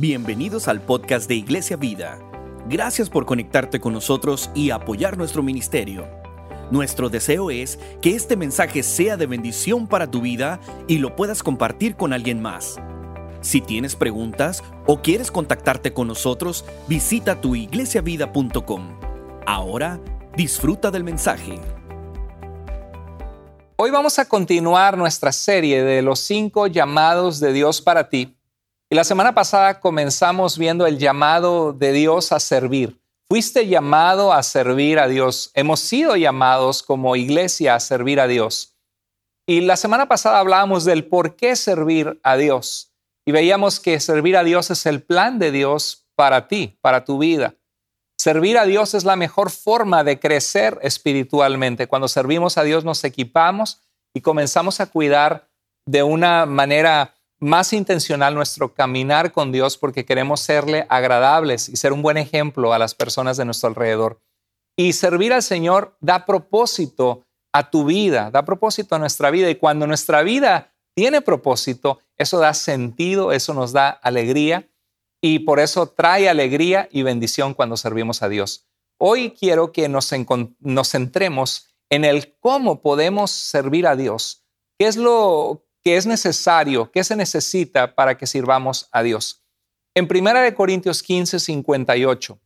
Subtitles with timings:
[0.00, 2.20] Bienvenidos al podcast de Iglesia Vida.
[2.68, 6.06] Gracias por conectarte con nosotros y apoyar nuestro ministerio.
[6.70, 11.42] Nuestro deseo es que este mensaje sea de bendición para tu vida y lo puedas
[11.42, 12.76] compartir con alguien más.
[13.40, 19.00] Si tienes preguntas o quieres contactarte con nosotros, visita tuiglesiavida.com.
[19.46, 19.98] Ahora,
[20.36, 21.58] disfruta del mensaje.
[23.74, 28.37] Hoy vamos a continuar nuestra serie de los cinco llamados de Dios para ti
[28.90, 32.98] y la semana pasada comenzamos viendo el llamado de Dios a servir.
[33.28, 35.50] Fuiste llamado a servir a Dios.
[35.52, 38.74] Hemos sido llamados como iglesia a servir a Dios.
[39.46, 42.94] Y la semana pasada hablábamos del por qué servir a Dios.
[43.26, 47.18] Y veíamos que servir a Dios es el plan de Dios para ti, para tu
[47.18, 47.54] vida.
[48.16, 51.86] Servir a Dios es la mejor forma de crecer espiritualmente.
[51.86, 53.82] Cuando servimos a Dios nos equipamos
[54.14, 55.50] y comenzamos a cuidar
[55.86, 61.92] de una manera más intencional nuestro caminar con Dios porque queremos serle agradables y ser
[61.92, 64.20] un buen ejemplo a las personas de nuestro alrededor.
[64.76, 69.50] Y servir al Señor da propósito a tu vida, da propósito a nuestra vida.
[69.50, 74.68] Y cuando nuestra vida tiene propósito, eso da sentido, eso nos da alegría
[75.20, 78.66] y por eso trae alegría y bendición cuando servimos a Dios.
[78.98, 80.10] Hoy quiero que nos,
[80.60, 84.44] nos centremos en el cómo podemos servir a Dios.
[84.78, 89.42] ¿Qué es lo qué es necesario, qué se necesita para que sirvamos a Dios.
[89.94, 92.38] En 1 Corintios 15, 58,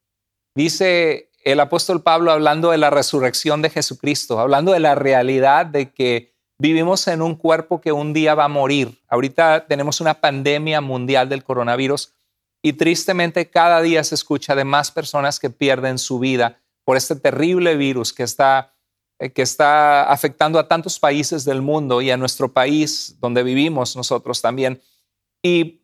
[0.55, 5.93] dice el apóstol Pablo hablando de la resurrección de Jesucristo, hablando de la realidad de
[5.93, 9.01] que vivimos en un cuerpo que un día va a morir.
[9.09, 12.13] Ahorita tenemos una pandemia mundial del coronavirus
[12.63, 17.17] y tristemente cada día se escucha de más personas que pierden su vida por este
[17.17, 18.72] terrible virus que está
[19.31, 24.43] que está afectando a tantos países del mundo y a nuestro país donde vivimos nosotros
[24.43, 24.81] también.
[25.43, 25.83] Y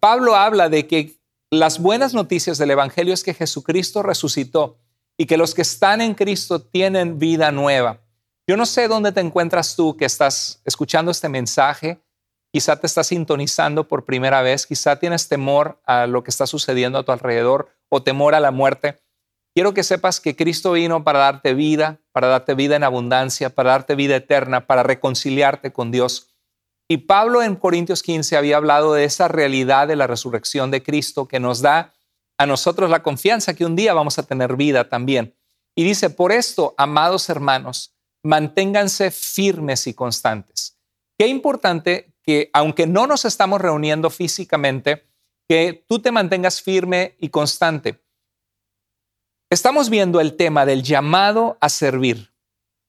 [0.00, 4.78] Pablo habla de que las buenas noticias del Evangelio es que Jesucristo resucitó
[5.16, 8.00] y que los que están en Cristo tienen vida nueva.
[8.46, 12.00] Yo no sé dónde te encuentras tú que estás escuchando este mensaje,
[12.52, 16.98] quizá te estás sintonizando por primera vez, quizá tienes temor a lo que está sucediendo
[16.98, 19.00] a tu alrededor o temor a la muerte.
[19.54, 23.70] Quiero que sepas que Cristo vino para darte vida, para darte vida en abundancia, para
[23.70, 26.34] darte vida eterna, para reconciliarte con Dios.
[26.88, 31.26] Y Pablo en Corintios 15 había hablado de esa realidad de la resurrección de Cristo
[31.26, 31.94] que nos da
[32.38, 35.34] a nosotros la confianza que un día vamos a tener vida también.
[35.74, 40.78] Y dice, por esto, amados hermanos, manténganse firmes y constantes.
[41.18, 45.06] Qué importante que, aunque no nos estamos reuniendo físicamente,
[45.48, 48.01] que tú te mantengas firme y constante.
[49.52, 52.32] Estamos viendo el tema del llamado a servir.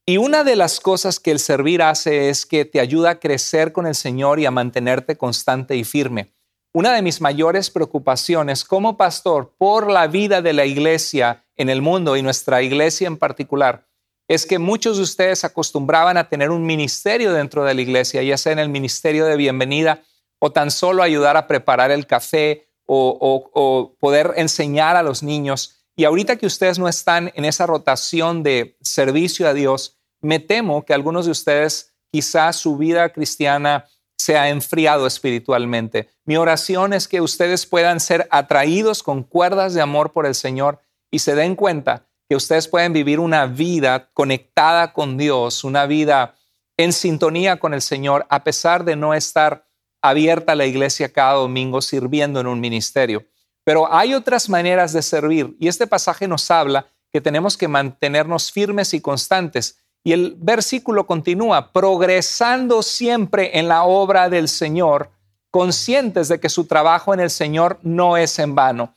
[0.06, 3.74] Y una de las cosas que el servir hace es que te ayuda a crecer
[3.74, 6.34] con el Señor y a mantenerte constante y firme.
[6.74, 11.82] Una de mis mayores preocupaciones como pastor por la vida de la iglesia en el
[11.82, 13.86] mundo y nuestra iglesia en particular
[14.30, 18.38] es que muchos de ustedes acostumbraban a tener un ministerio dentro de la iglesia, ya
[18.38, 20.02] sea en el ministerio de bienvenida
[20.40, 25.83] o tan solo ayudar a preparar el café o, o poder enseñar a los niños.
[25.96, 30.86] Y ahorita que ustedes no están en esa rotación de servicio a Dios, me temo
[30.86, 33.86] que algunos de ustedes quizás su vida cristiana
[34.18, 36.10] se ha enfriado espiritualmente.
[36.26, 40.80] Mi oración es que ustedes puedan ser atraídos con cuerdas de amor por el Señor
[41.12, 46.36] y se den cuenta que ustedes pueden vivir una vida conectada con Dios, una vida
[46.78, 49.68] en sintonía con el Señor, a pesar de no estar
[50.02, 53.26] abierta la iglesia cada domingo sirviendo en un ministerio.
[53.64, 58.52] Pero hay otras maneras de servir y este pasaje nos habla que tenemos que mantenernos
[58.52, 59.78] firmes y constantes.
[60.04, 65.12] Y el versículo continúa, progresando siempre en la obra del Señor,
[65.50, 68.96] conscientes de que su trabajo en el Señor no es en vano.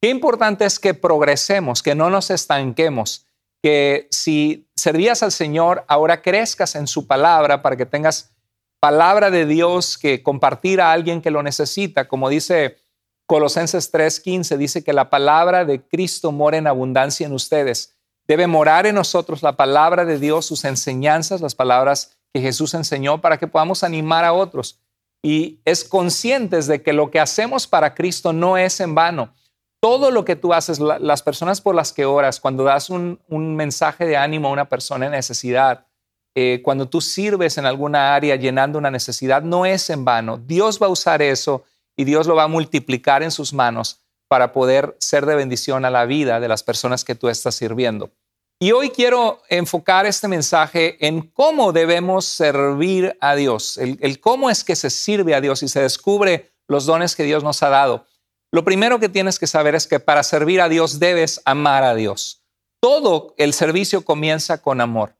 [0.00, 3.26] Qué importante es que progresemos, que no nos estanquemos,
[3.62, 8.30] que si servías al Señor, ahora crezcas en su palabra para que tengas
[8.80, 12.78] palabra de Dios que compartir a alguien que lo necesita, como dice
[13.28, 17.94] Colosenses 3:15 dice que la palabra de Cristo mora en abundancia en ustedes.
[18.26, 23.20] Debe morar en nosotros la palabra de Dios, sus enseñanzas, las palabras que Jesús enseñó
[23.20, 24.80] para que podamos animar a otros.
[25.22, 29.34] Y es conscientes de que lo que hacemos para Cristo no es en vano.
[29.78, 34.06] Todo lo que tú haces, las personas por las que oras, cuando das un, mensaje
[34.06, 35.86] de ánimo a una persona en necesidad,
[36.34, 40.38] eh, cuando tú sirves en alguna área llenando una necesidad, no es en vano.
[40.38, 41.64] Dios va a usar eso
[41.98, 45.90] y Dios lo va a multiplicar en sus manos para poder ser de bendición a
[45.90, 48.12] la vida de las personas que tú estás sirviendo.
[48.60, 54.62] Y hoy quiero enfocar este mensaje en cómo debemos servir a Dios, el, cómo es
[54.62, 58.06] que se sirve a Dios y se descubre los dones que Dios nos ha dado.
[58.52, 61.94] Lo primero que tienes que saber es que para servir a Dios debes amar a
[61.94, 62.42] Dios.
[62.80, 65.16] Todo el servicio comienza con amor.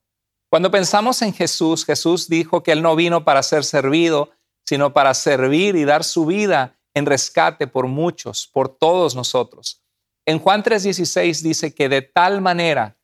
[0.48, 4.30] Cuando pensamos en Jesús, Jesús dijo que Él no vino para ser servido,
[4.69, 9.82] sino para servir y dar su vida en rescate por muchos, por todos nosotros.
[10.26, 12.99] En Juan 3:16 dice que de tal manera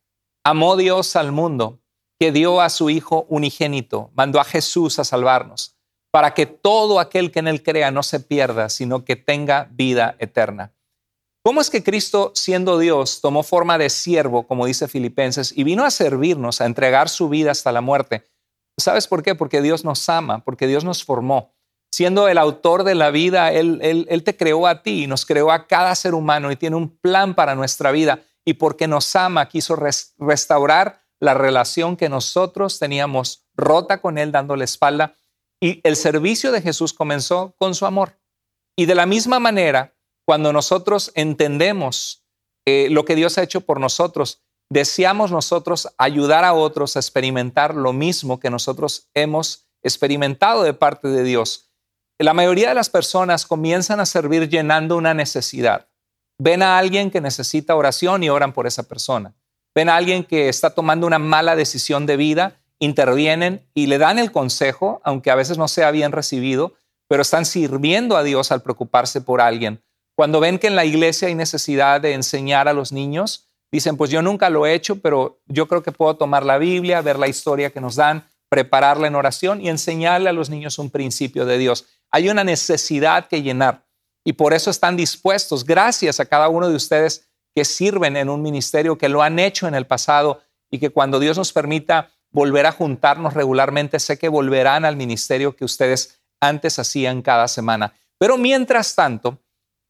[0.44, 1.80] amó Dios al mundo
[2.20, 5.78] que dio a su Hijo unigénito, mandó a Jesús a salvarnos,
[6.10, 10.16] para que todo aquel que en Él crea no se pierda, sino que tenga vida
[10.18, 10.74] eterna.
[11.42, 15.82] ¿Cómo es que Cristo, siendo Dios, tomó forma de siervo, como dice Filipenses, y vino
[15.86, 18.26] a servirnos, a entregar su vida hasta la muerte?
[18.76, 19.34] ¿Sabes por qué?
[19.34, 21.54] Porque Dios nos ama, porque Dios nos formó.
[21.92, 25.52] Siendo el autor de la vida, Él, él, te creó a ti y nos creó
[25.52, 28.20] a cada ser humano y tiene un plan para nuestra vida.
[28.44, 29.76] Y porque nos ama, quiso
[30.18, 35.14] restaurar la relación que nosotros teníamos rota con Él, dándole espalda.
[35.60, 38.18] Y el servicio de Jesús comenzó con su amor.
[38.76, 39.94] Y de la misma manera,
[40.26, 42.24] cuando nosotros entendemos
[42.66, 47.74] eh, lo que Dios ha hecho por nosotros, deseamos nosotros ayudar a otros a experimentar
[47.74, 51.70] lo mismo que nosotros hemos experimentado de parte de Dios.
[52.18, 55.88] La mayoría de las personas comienzan a servir llenando una necesidad.
[56.38, 59.34] Ven a alguien que necesita oración y oran por esa persona.
[59.74, 64.18] Ven a alguien que está tomando una mala decisión de vida, intervienen y le dan
[64.18, 66.74] el consejo, aunque a veces no sea bien recibido,
[67.08, 69.82] pero están sirviendo a Dios al preocuparse por alguien.
[70.16, 74.08] Cuando ven que en la iglesia hay necesidad de enseñar a los niños, dicen, pues
[74.08, 77.26] yo nunca lo he hecho, pero yo creo que puedo tomar la Biblia, ver la
[77.26, 81.58] historia que nos dan, prepararla en oración y enseñarle a los niños un principio de
[81.58, 81.84] Dios.
[82.12, 83.84] Hay una necesidad que llenar
[84.22, 88.42] y por eso están dispuestos, gracias a cada uno de ustedes que sirven en un
[88.42, 90.40] ministerio, que lo han hecho en el pasado
[90.70, 95.56] y que cuando Dios nos permita volver a juntarnos regularmente, sé que volverán al ministerio
[95.56, 97.92] que ustedes antes hacían cada semana.
[98.18, 99.40] Pero mientras tanto,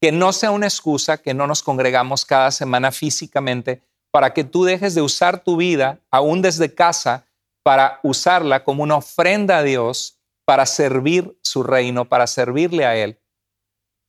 [0.05, 3.81] que no sea una excusa que no nos congregamos cada semana físicamente
[4.11, 7.25] para que tú dejes de usar tu vida, aún desde casa,
[7.63, 13.19] para usarla como una ofrenda a Dios, para servir su reino, para servirle a Él.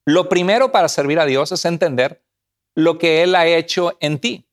[0.04, 2.22] Lo primero para servir a Dios es entender
[2.74, 4.46] lo que Él ha hecho en ti,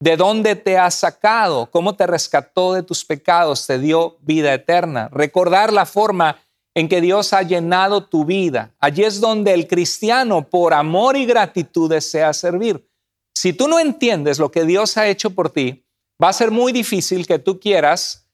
[0.00, 5.10] de dónde te ha sacado, cómo te rescató de tus pecados, te dio vida eterna.
[5.12, 6.38] Recordar la forma
[6.76, 8.74] en que Dios ha llenado tu vida.
[8.78, 12.86] Allí es donde el cristiano, por amor y gratitud, desea servir.
[13.34, 15.86] Si tú no entiendes lo que Dios ha hecho por ti,
[16.22, 18.28] va a ser muy difícil que tú quieras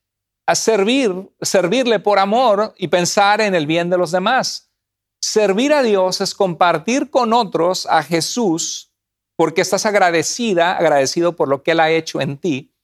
[0.54, 4.72] servir, servirle por amor y pensar en el bien de los demás.
[5.20, 8.92] Servir a Dios es compartir con otros a Jesús
[9.36, 12.74] porque estás agradecida, agradecido por lo que Él ha hecho en ti.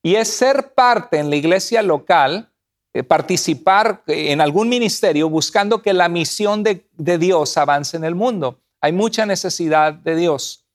[0.00, 2.47] Y es ser parte en la iglesia local
[3.06, 8.60] participar en algún ministerio buscando que la misión de, Dios avance en el mundo.
[8.80, 10.66] Hay mucha necesidad de Dios.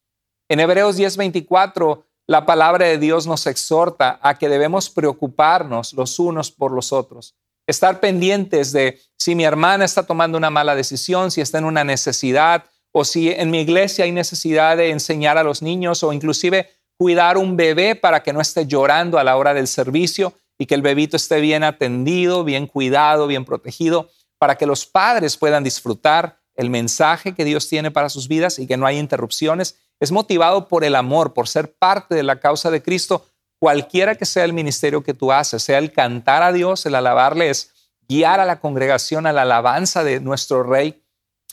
[0.49, 6.51] En Hebreos 10:24, la palabra de Dios nos exhorta a que debemos preocuparnos los unos
[6.51, 7.35] por los otros,
[7.67, 11.83] estar pendientes de si mi hermana está tomando una mala decisión, si está en una
[11.83, 16.69] necesidad, o si en mi iglesia hay necesidad de enseñar a los niños o inclusive
[16.97, 20.33] cuidar un bebé para que no esté llorando a la hora del servicio
[20.63, 25.35] y que el bebito esté bien atendido, bien cuidado, bien protegido, para que los padres
[25.35, 29.75] puedan disfrutar el mensaje que Dios tiene para sus vidas y que no haya interrupciones.
[29.99, 33.25] Es motivado por el amor, por ser parte de la causa de Cristo,
[33.59, 37.49] cualquiera que sea el ministerio que tú haces, sea el cantar a Dios, el alabarle,
[37.49, 37.73] es
[38.07, 41.03] guiar a la congregación a la alabanza de nuestro Rey.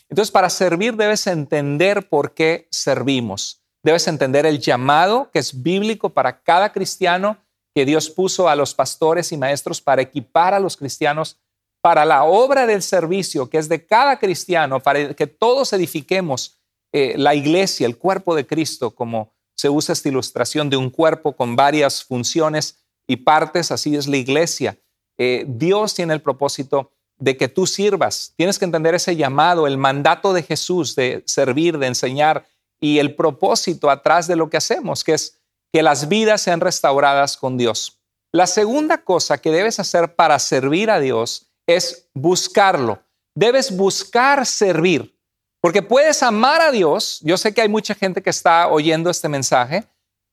[0.08, 3.60] Entonces, para servir debes entender por qué servimos.
[3.82, 7.38] Debes entender el llamado que es bíblico para cada cristiano
[7.80, 11.38] que Dios puso a los pastores y maestros para equipar a los cristianos
[11.80, 16.60] para la obra del servicio que es de cada cristiano, para que todos edifiquemos
[16.92, 21.34] eh, la iglesia, el cuerpo de Cristo, como se usa esta ilustración de un cuerpo
[21.34, 24.78] con varias funciones y partes, así es la iglesia.
[25.16, 28.34] Eh, Dios tiene el propósito de que tú sirvas.
[28.36, 32.44] Tienes que entender ese llamado, el mandato de Jesús de servir, de enseñar
[32.78, 35.39] y el propósito atrás de lo que hacemos, que es
[35.72, 38.00] que las vidas sean restauradas con Dios.
[38.32, 43.02] La segunda cosa que debes hacer para servir a Dios es buscarlo.
[43.34, 45.16] Debes buscar servir,
[45.60, 47.20] porque puedes amar a Dios.
[47.22, 49.84] Yo sé que hay mucha gente que está oyendo este mensaje,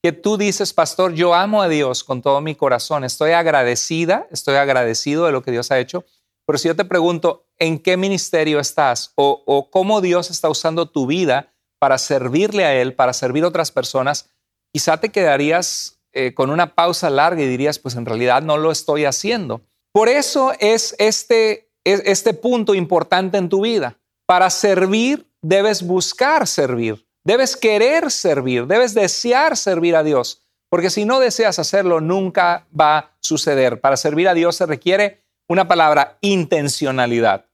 [0.02, 4.56] que tú dices, pastor, yo amo a Dios con todo mi corazón, estoy agradecida, estoy
[4.56, 6.04] agradecido de lo que Dios ha hecho,
[6.46, 9.12] pero si yo te pregunto, ¿en qué ministerio estás?
[9.16, 13.48] O, o cómo Dios está usando tu vida para servirle a Él, para servir a
[13.48, 14.30] otras personas,
[14.72, 18.70] quizá te quedarías eh, con una pausa larga y dirías, pues en realidad no lo
[18.70, 19.60] estoy haciendo.
[19.92, 23.98] Por eso es este, este punto importante en tu vida.
[24.26, 31.04] Para servir debes buscar servir, debes querer servir, debes desear servir a Dios, porque si
[31.04, 33.80] no deseas hacerlo, nunca va a suceder.
[33.80, 37.46] Para servir a Dios se requiere una palabra, intencionalidad.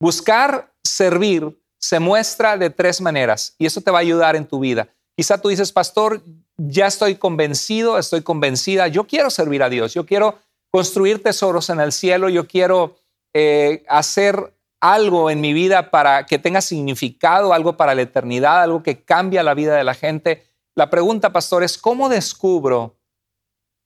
[0.00, 4.58] Buscar servir se muestra de tres maneras y eso te va a ayudar en tu
[4.58, 4.88] vida.
[5.16, 6.22] Quizá tú dices, pastor,
[6.58, 10.38] ya estoy convencido, estoy convencida, yo quiero servir a Dios, yo quiero
[10.70, 12.96] construir tesoros en el cielo, yo quiero
[13.32, 18.82] eh, hacer algo en mi vida para que tenga significado, algo para la eternidad, algo
[18.82, 20.46] que cambie la vida de la gente.
[20.74, 22.98] La pregunta, pastor, es ¿cómo descubro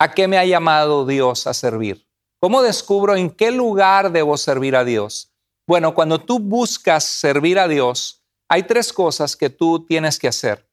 [0.00, 2.08] a qué me ha llamado Dios a servir?
[2.40, 5.32] ¿Cómo descubro en qué lugar debo servir a Dios?
[5.66, 10.69] Bueno, cuando tú buscas servir a Dios, hay tres cosas que tú tienes que hacer.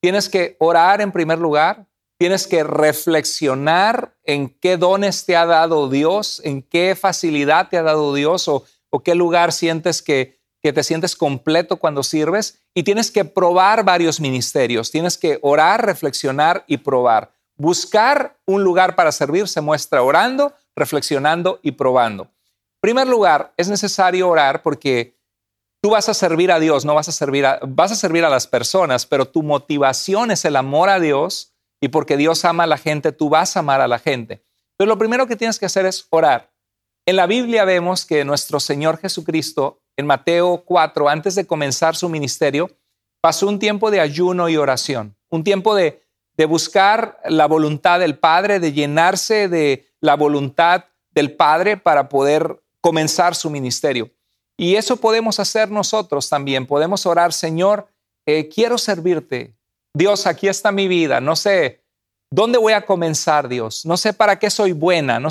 [0.00, 1.86] Tienes que orar en primer lugar,
[2.18, 7.82] tienes que reflexionar en qué dones te ha dado Dios, en qué facilidad te ha
[7.82, 8.64] dado Dios o,
[9.04, 14.20] qué lugar sientes que, que te sientes completo cuando sirves y tienes que probar varios
[14.20, 14.90] ministerios.
[14.90, 17.32] Tienes que orar, reflexionar y probar.
[17.56, 22.24] Buscar un lugar para servir se muestra orando, reflexionando y probando.
[22.24, 25.19] En primer lugar, es necesario orar porque
[25.80, 28.30] tú vas a servir a Dios, no vas a servir a, vas a servir a
[28.30, 32.66] las personas, pero tu motivación es el amor a Dios y porque Dios ama a
[32.66, 34.44] la gente, tú vas a amar a la gente.
[34.76, 36.50] Pero lo primero que tienes que hacer es orar.
[37.06, 42.08] En la Biblia vemos que nuestro Señor Jesucristo, en Mateo 4, antes de comenzar su
[42.08, 42.70] ministerio,
[43.22, 46.02] pasó un tiempo de ayuno y oración, un tiempo de,
[46.36, 52.62] de buscar la voluntad del Padre, de llenarse de la voluntad del Padre para poder
[52.80, 54.10] comenzar su ministerio.
[54.60, 56.66] Y eso podemos hacer nosotros también.
[56.66, 57.88] Podemos orar, Señor,
[58.26, 59.54] eh, quiero servirte.
[59.94, 61.18] Dios, aquí está mi vida.
[61.18, 61.80] No sé
[62.30, 63.86] dónde voy a comenzar, Dios.
[63.86, 65.18] No sé para qué soy buena.
[65.18, 65.30] No,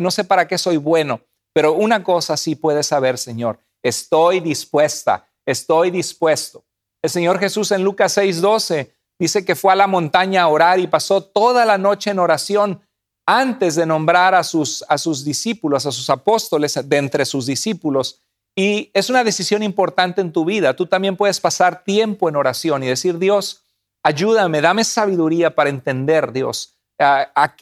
[0.00, 1.20] no sé para qué soy bueno.
[1.52, 3.58] Pero una cosa sí puedes saber, Señor.
[3.82, 5.28] Estoy dispuesta.
[5.44, 6.64] Estoy dispuesto.
[7.02, 10.86] El Señor Jesús en Lucas 6:12 dice que fue a la montaña a orar y
[10.86, 12.80] pasó toda la noche en oración
[13.26, 18.22] antes de nombrar a sus, a sus discípulos, a sus apóstoles de entre sus discípulos.
[18.54, 20.74] Y es una decisión importante en tu vida.
[20.74, 23.64] Tú también puedes pasar tiempo en oración y decir, Dios,
[24.02, 27.54] ayúdame, dame sabiduría para entender, Dios, a,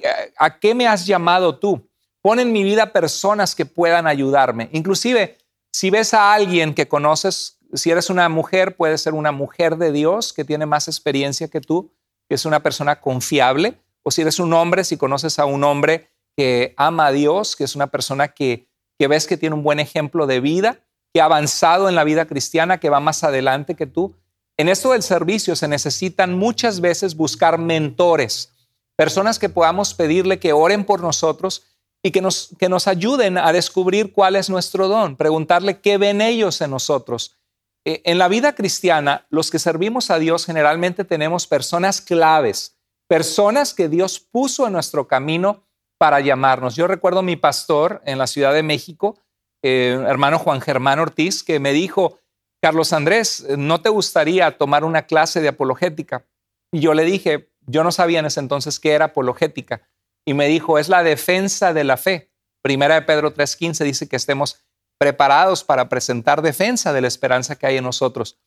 [0.60, 1.88] qué me has llamado tú.
[2.22, 4.68] Pon en mi vida personas que puedan ayudarme.
[4.72, 5.38] Inclusive,
[5.72, 9.92] si ves a alguien que conoces, si eres una mujer, puede ser una mujer de
[9.92, 11.92] Dios que tiene más experiencia que tú,
[12.28, 16.10] que es una persona confiable o si eres un hombre, si conoces a un hombre
[16.36, 18.68] que ama a Dios, que es una persona que,
[19.00, 20.80] que ves que tiene un buen ejemplo de vida,
[21.14, 24.14] que ha avanzado en la vida cristiana, que va más adelante que tú.
[24.58, 28.52] En esto del servicio se necesitan muchas veces buscar mentores,
[28.96, 31.62] personas que podamos pedirle que oren por nosotros
[32.02, 36.20] y que nos, que nos ayuden a descubrir cuál es nuestro don, preguntarle qué ven
[36.20, 37.38] ellos en nosotros.
[37.86, 42.76] Eh, en la vida cristiana, los que servimos a Dios generalmente tenemos personas claves,
[43.08, 45.64] personas que Dios puso en nuestro camino
[46.00, 46.76] para llamarnos.
[46.76, 49.18] Yo recuerdo mi pastor en la Ciudad de México,
[49.62, 52.18] eh, hermano Juan Germán Ortiz, que me dijo,
[52.62, 56.24] Carlos Andrés, ¿no te gustaría tomar una clase de apologética?
[56.72, 59.82] Y yo le dije, yo no sabía en ese entonces qué era apologética.
[60.26, 62.32] Y me dijo, es la defensa de la fe.
[62.62, 64.64] Primera de Pedro 3.15 dice que estemos
[64.98, 68.38] preparados para presentar defensa de la esperanza que hay en nosotros.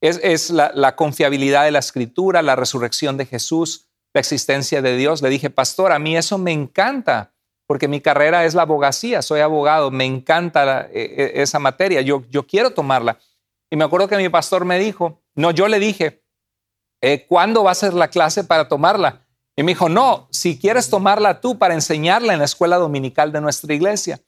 [0.00, 5.20] Es, es la, confiabilidad de la escritura, la resurrección de Jesús, la existencia de Dios.
[5.20, 7.34] Le dije, pastor, a mí eso me encanta,
[7.66, 12.22] porque mi carrera es la abogacía, soy abogado, me encanta e, e, esa materia, yo,
[12.30, 13.18] yo quiero tomarla.
[13.70, 16.24] Y me acuerdo que mi pastor me dijo, no, yo le dije,
[17.02, 19.26] eh, ¿cuándo va a ser la clase para tomarla?
[19.56, 23.40] Y me dijo, no, si quieres tomarla tú para enseñarla en la escuela dominical de
[23.40, 24.20] nuestra iglesia.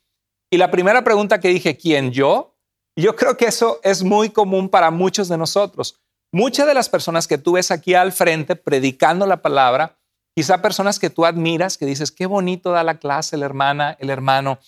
[0.50, 2.56] Y la primera pregunta que dije, ¿quién yo?
[2.96, 6.00] Yo creo que eso es muy común para muchos de nosotros.
[6.32, 9.98] Muchas de las personas que tú ves aquí al frente predicando la palabra,
[10.34, 14.10] quizá personas que tú admiras, que dices, qué bonito da la clase la hermana, el
[14.10, 14.58] hermano,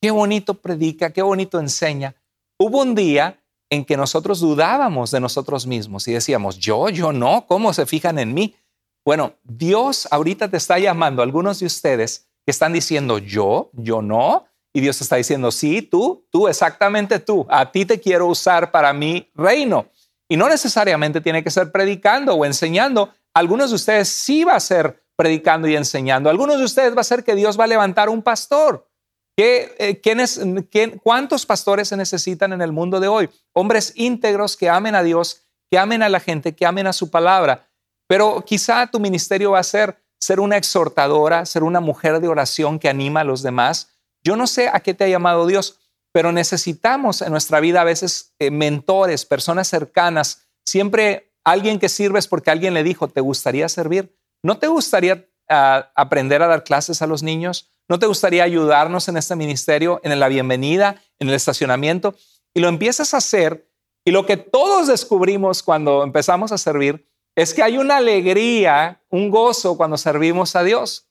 [0.00, 2.14] qué bonito predica, qué bonito enseña.
[2.58, 3.40] Hubo un día
[3.70, 8.18] en que nosotros dudábamos de nosotros mismos y decíamos, yo, yo no, ¿cómo se fijan
[8.18, 8.56] en mí?
[9.04, 14.46] Bueno, Dios ahorita te está llamando, algunos de ustedes que están diciendo, yo, yo no,
[14.72, 18.92] y Dios está diciendo, sí, tú, tú, exactamente tú, a ti te quiero usar para
[18.92, 19.86] mi reino.
[20.30, 23.12] Y no necesariamente tiene que ser predicando o enseñando.
[23.34, 26.30] Algunos de ustedes sí va a ser predicando y enseñando.
[26.30, 28.88] Algunos de ustedes va a ser que Dios va a levantar un pastor.
[29.36, 33.28] ¿Qué, eh, ¿Cuántos pastores se necesitan en el mundo de hoy?
[33.52, 37.10] Hombres íntegros que amen a Dios, que amen a la gente, que amen a su
[37.10, 37.68] palabra.
[38.06, 42.78] Pero quizá tu ministerio va a ser ser una exhortadora, ser una mujer de oración
[42.78, 43.96] que anima a los demás.
[44.22, 45.79] Yo no sé a qué te ha llamado Dios,
[46.12, 52.28] pero necesitamos en nuestra vida a veces eh, mentores, personas cercanas, siempre alguien que sirves
[52.28, 54.16] porque alguien le dijo, ¿te gustaría servir?
[54.42, 57.70] ¿No te gustaría ah, aprender a dar clases a los niños?
[57.88, 62.14] ¿No te gustaría ayudarnos en este ministerio, en la bienvenida, en el estacionamiento?
[62.54, 63.68] Y lo empiezas a hacer
[64.04, 69.30] y lo que todos descubrimos cuando empezamos a servir es que hay una alegría, un
[69.30, 71.08] gozo cuando servimos a Dios.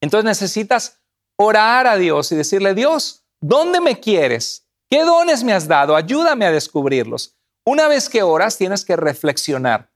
[0.00, 1.00] Entonces necesitas
[1.36, 4.66] orar a Dios y decirle, Dios, ¿dónde me quieres?
[4.88, 5.94] ¿Qué dones me has dado?
[5.94, 7.36] Ayúdame a descubrirlos.
[7.66, 9.90] Una vez que oras, tienes que reflexionar.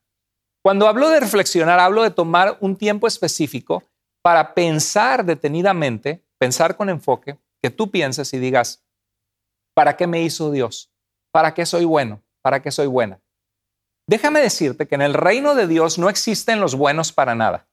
[0.63, 3.85] Cuando hablo de reflexionar, hablo de tomar un tiempo específico
[4.23, 8.85] para pensar detenidamente, pensar con enfoque, que tú pienses y digas,
[9.75, 10.93] ¿para qué me hizo Dios?
[11.33, 12.23] ¿Para qué soy bueno?
[12.43, 13.21] ¿Para qué soy buena?
[14.09, 17.69] Déjame decirte que en el reino de Dios no existen los buenos para nada.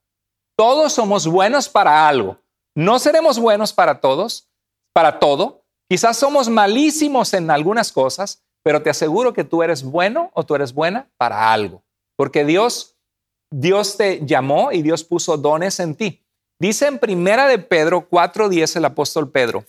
[0.55, 2.39] Todos somos buenos para algo.
[2.75, 4.49] No seremos buenos para todos,
[4.93, 5.62] para todo.
[5.89, 10.55] Quizás somos malísimos en algunas cosas, pero te aseguro que tú eres bueno o tú
[10.55, 11.83] eres buena para algo,
[12.15, 12.93] porque Dios
[13.55, 16.25] Dios te llamó y Dios puso dones en ti.
[16.59, 19.65] Dice en Primera de Pedro 4:10 el apóstol Pedro,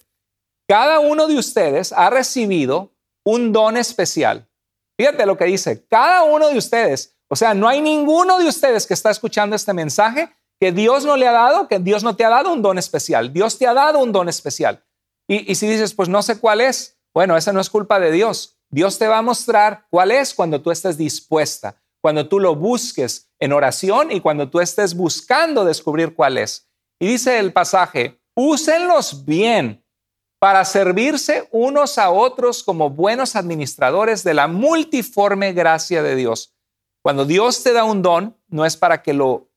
[0.66, 2.92] cada uno de ustedes ha recibido
[3.26, 4.48] un don especial.
[4.98, 8.86] Fíjate lo que dice, cada uno de ustedes, o sea, no hay ninguno de ustedes
[8.86, 12.24] que está escuchando este mensaje que Dios no le ha dado, que Dios no te
[12.24, 13.32] ha dado un don especial.
[13.32, 14.82] Dios te ha dado un don especial.
[15.26, 18.58] Y, si dices, pues no sé cuál es, bueno, esa no es culpa de Dios.
[18.70, 23.30] Dios te va a mostrar cuál es cuando tú estés dispuesta, cuando tú lo busques
[23.38, 26.68] en oración y cuando tú estés buscando descubrir cuál es.
[26.98, 29.84] Y dice el pasaje, úsenlos bien
[30.38, 36.54] para servirse unos a otros como buenos administradores de la multiforme gracia de Dios.
[37.02, 39.50] Cuando Dios te da un don, no es para que lo,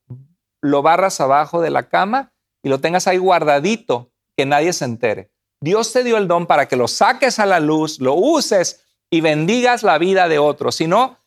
[0.61, 2.33] lo barras abajo de la cama
[2.63, 5.31] y lo tengas ahí guardadito, que nadie se entere.
[5.61, 9.21] Dios te dio el don para que lo saques a la luz, lo uses y
[9.21, 11.17] bendigas la vida de otros, sino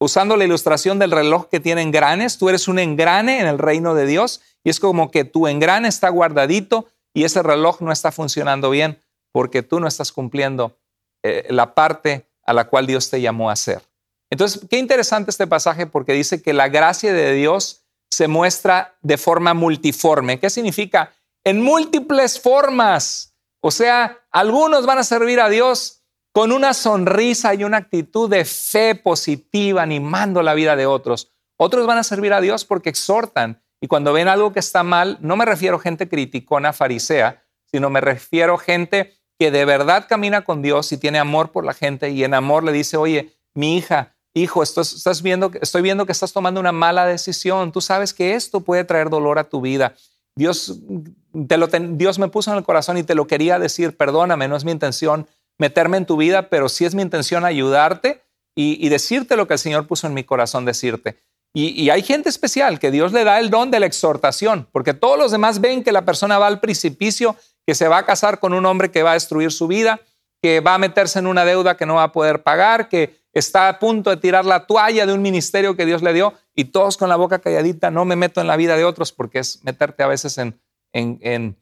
[0.00, 3.94] usando la ilustración del reloj que tiene engranes, tú eres un engrane en el reino
[3.94, 8.12] de Dios y es como que tu engrane está guardadito y ese reloj no está
[8.12, 9.00] funcionando bien
[9.32, 10.78] porque tú no estás cumpliendo
[11.22, 13.82] eh, la parte a la cual Dios te llamó a hacer.
[14.30, 19.18] Entonces, qué interesante este pasaje porque dice que la gracia de Dios se muestra de
[19.18, 20.38] forma multiforme.
[20.38, 21.12] ¿Qué significa?
[21.44, 23.27] En múltiples formas.
[23.60, 28.44] O sea, algunos van a servir a Dios con una sonrisa y una actitud de
[28.44, 31.32] fe positiva, animando la vida de otros.
[31.56, 35.18] Otros van a servir a Dios porque exhortan y cuando ven algo que está mal,
[35.20, 40.06] no me refiero a gente criticona, farisea, sino me refiero a gente que de verdad
[40.08, 43.36] camina con Dios y tiene amor por la gente y en amor le dice, oye,
[43.54, 47.70] mi hija, hijo, estás viendo, estoy viendo que estás tomando una mala decisión.
[47.70, 49.94] Tú sabes que esto puede traer dolor a tu vida.
[50.38, 50.78] Dios,
[51.48, 54.54] te lo, Dios me puso en el corazón y te lo quería decir, perdóname, no
[54.54, 55.26] es mi intención
[55.58, 58.22] meterme en tu vida, pero sí es mi intención ayudarte
[58.54, 61.18] y, decirte lo que el Señor puso en mi corazón decirte.
[61.52, 65.18] Y, hay gente especial que Dios le da el don de la exhortación, porque todos
[65.18, 67.34] los demás ven que la persona va al precipicio,
[67.66, 70.00] que se va a casar con un hombre que va a destruir su vida,
[70.40, 73.68] que va a meterse en una deuda que no va a poder pagar, que está
[73.68, 76.96] a punto de tirar la toalla de un ministerio que Dios le dio y todos
[76.96, 80.02] con la boca calladita, no me meto en la vida de otros porque es meterte
[80.02, 80.60] a veces en,
[80.92, 81.56] en,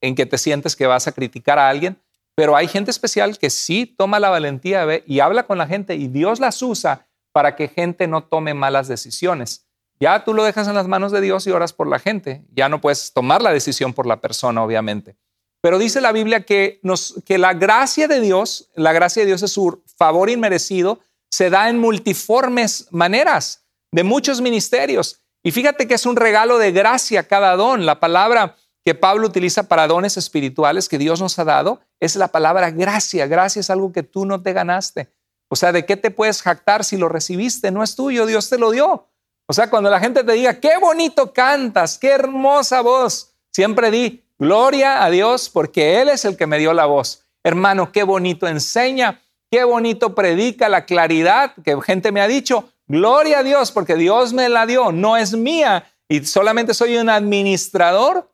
[0.00, 1.98] en que te sientes que vas a criticar a alguien.
[2.34, 6.08] Pero hay gente especial que sí toma la valentía y habla con la gente y
[6.08, 9.66] Dios las usa para que gente no tome malas decisiones.
[10.00, 12.44] Ya tú lo dejas en las manos de Dios y oras por la gente.
[12.52, 15.16] Ya no puedes tomar la decisión por la persona, obviamente.
[15.60, 19.42] Pero dice la Biblia que, nos, que la gracia de Dios, la gracia de Dios
[19.44, 20.98] es su favor inmerecido,
[21.32, 25.22] se da en multiformes maneras, de muchos ministerios.
[25.42, 27.86] Y fíjate que es un regalo de gracia cada don.
[27.86, 32.28] La palabra que Pablo utiliza para dones espirituales que Dios nos ha dado es la
[32.28, 33.26] palabra gracia.
[33.26, 35.10] Gracia es algo que tú no te ganaste.
[35.48, 37.70] O sea, ¿de qué te puedes jactar si lo recibiste?
[37.70, 39.08] No es tuyo, Dios te lo dio.
[39.46, 44.22] O sea, cuando la gente te diga, qué bonito cantas, qué hermosa voz, siempre di,
[44.38, 47.24] gloria a Dios porque Él es el que me dio la voz.
[47.42, 53.40] Hermano, qué bonito enseña, qué bonito predica la claridad que gente me ha dicho, gloria
[53.40, 58.32] a Dios porque Dios me la dio, no es mía y solamente soy un administrador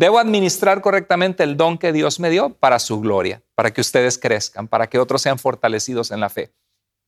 [0.00, 4.16] Debo administrar correctamente el don que Dios me dio para su gloria, para que ustedes
[4.16, 6.54] crezcan, para que otros sean fortalecidos en la fe.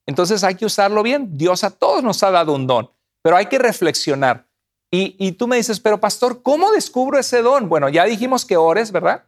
[0.07, 1.39] Entonces hay que usarlo bien.
[1.39, 2.91] Dios a todos nos ha dado un don,
[3.23, 4.47] pero hay que reflexionar.
[4.95, 7.71] Y, tú me dices, pero pastor, ¿cómo descubro ese don?
[7.71, 9.25] Bueno, ya dijimos que ores, ¿verdad?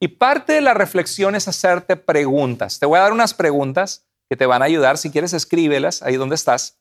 [0.00, 2.78] Y parte de la reflexión es hacerte preguntas.
[2.78, 4.98] Te voy a dar unas preguntas que te van a ayudar.
[4.98, 6.78] Si quieres, escríbelas ahí donde estás.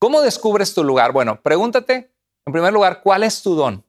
[0.00, 1.12] ¿Cómo descubres tu lugar?
[1.12, 2.12] Bueno, pregúntate,
[2.46, 3.84] en primer lugar, ¿cuál es tu don?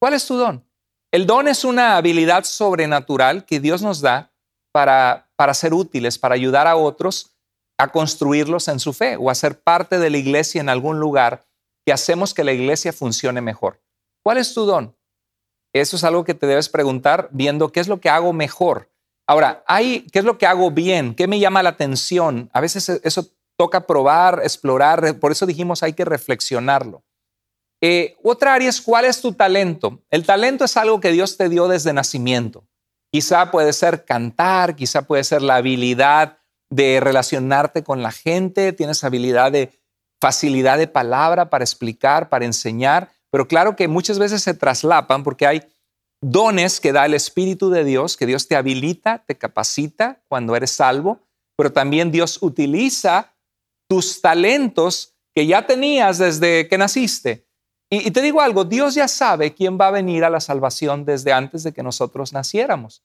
[0.00, 0.64] ¿Cuál es tu don?
[1.12, 4.32] El don es una habilidad sobrenatural que Dios nos da
[4.72, 7.34] para, para ser útiles, para ayudar a otros
[7.78, 11.44] a construirlos en su fe o a ser parte de la iglesia en algún lugar
[11.86, 13.80] que hacemos que la iglesia funcione mejor.
[14.24, 14.96] ¿Cuál es tu don?
[15.74, 18.90] Eso es algo que te debes preguntar viendo qué es lo que hago mejor.
[19.26, 21.14] Ahora, hay, ¿qué es lo que hago bien?
[21.14, 22.48] ¿Qué me llama la atención?
[22.52, 27.02] A veces eso toca probar, explorar, por eso dijimos hay que reflexionarlo.
[27.80, 30.00] Eh, otra área es cuál es tu talento.
[30.10, 32.64] El talento es algo que Dios te dio desde nacimiento.
[33.10, 36.38] Quizá puede ser cantar, quizá puede ser la habilidad
[36.70, 39.80] de relacionarte con la gente, tienes habilidad de
[40.20, 45.44] facilidad de palabra para explicar, para enseñar, pero claro que muchas veces se traslapan porque
[45.44, 45.64] hay
[46.22, 50.70] dones que da el Espíritu de Dios, que Dios te habilita, te capacita cuando eres
[50.70, 51.18] salvo,
[51.56, 53.34] pero también Dios utiliza
[53.90, 57.48] tus talentos que ya tenías desde que naciste.
[57.90, 61.32] Y, te digo algo, Dios ya sabe quién va a venir a la salvación desde
[61.32, 63.02] antes de que nosotros naciéramos.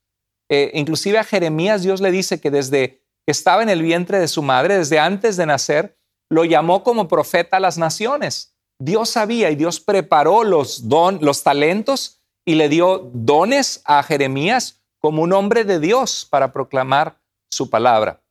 [0.47, 4.27] Eh, inclusive a Jeremías Dios le dice que desde que estaba en el vientre de
[4.27, 5.97] su madre, desde antes de nacer,
[6.29, 8.53] lo llamó como profeta a las naciones.
[8.81, 14.81] Dios sabía y Dios preparó los, don, los talentos y le dio dones a Jeremías
[14.99, 17.19] como un hombre de Dios para proclamar
[17.51, 18.21] su palabra.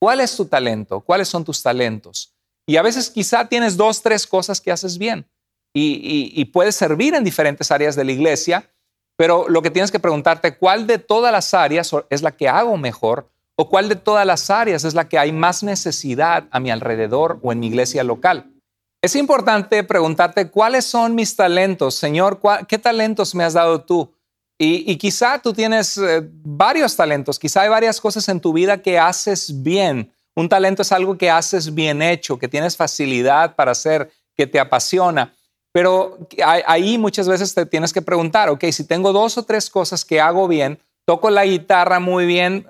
[0.00, 1.00] ¿Cuál es tu talento?
[1.00, 2.32] ¿Cuáles son tus talentos?
[2.66, 5.28] Y a veces quizá tienes dos, tres cosas que haces bien
[5.74, 8.70] y, y puedes servir en diferentes áreas de la iglesia,
[9.16, 12.76] pero lo que tienes que preguntarte, ¿cuál de todas las áreas es la que hago
[12.76, 13.30] mejor?
[13.56, 17.40] ¿O cuál de todas las áreas es la que hay más necesidad a mi alrededor
[17.42, 18.55] o en mi iglesia local?
[19.02, 24.12] Es importante preguntarte cuáles son mis talentos, Señor, ¿qué talentos me has dado tú?
[24.58, 28.98] Y, quizá tú tienes eh, varios talentos, quizá hay varias cosas en tu vida que
[28.98, 30.10] haces bien.
[30.34, 34.58] Un talento es algo que haces bien hecho, que tienes facilidad para hacer, que te
[34.58, 35.34] apasiona.
[35.72, 40.06] Pero ahí muchas veces te tienes que preguntar, ok, si tengo dos o tres cosas
[40.06, 42.66] que hago bien, toco la guitarra muy bien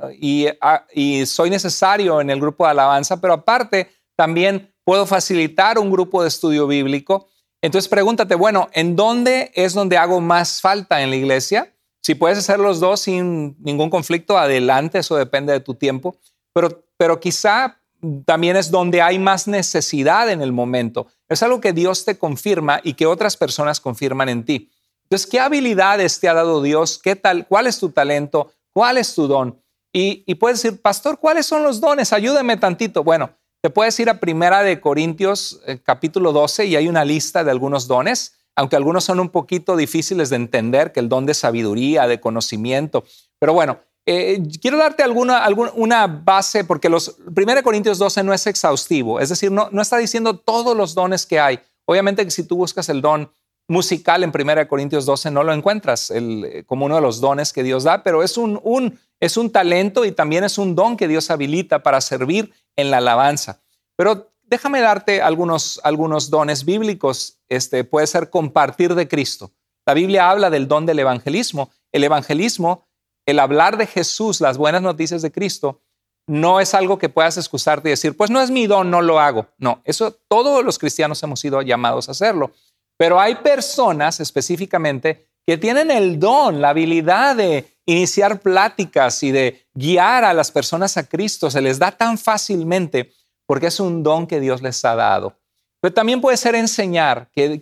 [0.61, 5.91] ah, y, soy necesario en el grupo de alabanza, pero aparte también puedo facilitar un
[5.91, 7.27] grupo de estudio bíblico.
[7.61, 11.75] Entonces pregúntate, bueno, ¿en dónde es donde hago más falta en la iglesia?
[12.03, 16.17] Si puedes hacer los dos sin ningún conflicto, adelante, eso depende de tu tiempo,
[16.53, 17.81] pero, pero quizá
[18.25, 21.09] también es donde hay más necesidad en el momento.
[21.29, 24.71] Es algo que Dios te confirma y que otras personas confirman en ti.
[25.03, 27.01] Entonces, ¿qué habilidades te ha dado Dios?
[27.03, 27.49] ¿Qué tal?
[27.49, 28.53] ¿Cuál es tu talento?
[28.73, 29.61] ¿Cuál es tu don?
[29.93, 32.13] Y, puedes decir, pastor, ¿cuáles son los dones?
[32.13, 33.03] Ayúdeme tantito.
[33.03, 33.31] Bueno,
[33.67, 37.51] te puedes ir a Primera de Corintios eh, capítulo 12 y hay una lista de
[37.51, 42.07] algunos dones, aunque algunos son un poquito difíciles de entender, que el don de sabiduría,
[42.07, 43.03] de conocimiento.
[43.41, 48.33] Pero bueno, eh, quiero darte alguna, una base, porque los Primera de Corintios 12 no
[48.33, 51.59] es exhaustivo, es decir, no, no está diciendo todos los dones que hay.
[51.87, 53.29] Obviamente que si tú buscas el don
[53.69, 57.63] musical en 1 Corintios 12 no lo encuentras el, como uno de los dones que
[57.63, 61.09] Dios da, pero es un, un, es un talento y también es un don que
[61.09, 63.61] Dios habilita para servir en la alabanza.
[63.97, 67.39] Pero déjame darte algunos, algunos dones bíblicos.
[67.49, 69.53] Este, puede ser compartir de Cristo.
[69.85, 71.71] La Biblia habla del don del evangelismo.
[71.93, 72.87] El evangelismo,
[73.25, 75.81] el hablar de Jesús, las buenas noticias de Cristo,
[76.29, 79.21] no es algo que puedas excusarte y decir, pues no es mi don, no lo
[79.21, 79.47] hago.
[79.59, 82.53] No, eso todos los cristianos hemos sido llamados a hacerlo.
[82.97, 89.67] Pero hay personas específicamente que tienen el don, la habilidad de iniciar pláticas y de
[89.75, 91.51] guiar a las personas a Cristo.
[91.51, 93.13] Se les da tan fácilmente
[93.47, 95.39] porque es un don que Dios les ha dado.
[95.81, 97.61] Pero también puede ser enseñar, que,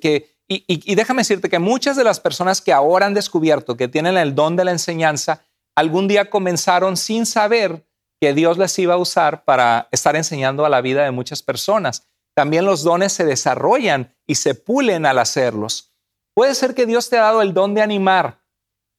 [0.49, 4.17] y, y déjame decirte que muchas de las personas que ahora han descubierto que tienen
[4.17, 5.43] el don de la enseñanza,
[5.77, 7.85] algún día comenzaron sin saber
[8.21, 12.07] que Dios les iba a usar para estar enseñando a la vida de muchas personas
[12.35, 15.93] también los dones se desarrollan y se pulen al hacerlos.
[16.35, 18.41] Puede ser que Dios te ha dado el don de animar.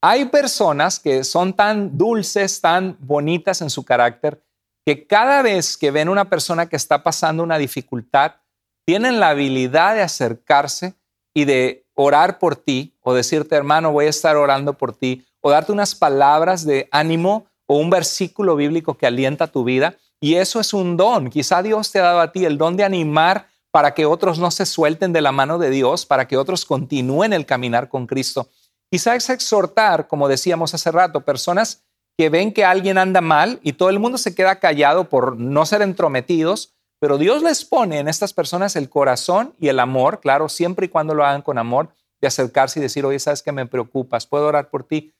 [0.01, 4.41] Hay personas que son tan dulces, tan bonitas en su carácter,
[4.85, 8.35] que cada vez que ven una persona que está pasando una dificultad,
[8.85, 10.93] tienen la habilidad de acercarse
[11.33, 15.51] y de orar por ti o decirte, hermano, voy a estar orando por ti, o
[15.51, 19.95] darte unas palabras de ánimo o un versículo bíblico que alienta tu vida.
[20.25, 21.29] Y eso es un don.
[21.29, 24.49] Quizá Dios te ha dado a ti el don de animar para que otros no
[24.49, 28.49] se suelten de la mano de Dios, para que otros continúen el caminar con Cristo.
[28.89, 31.83] Quizá es exhortar, como decíamos hace rato, personas
[32.17, 35.63] que ven que alguien anda mal y todo el mundo se queda callado por no
[35.63, 40.49] ser entrometidos, pero Dios les pone en estas personas el corazón y el amor, claro,
[40.49, 43.67] siempre y cuando lo hagan con amor, de acercarse y decir, oye, sabes que me
[43.67, 45.13] preocupas, puedo orar por ti.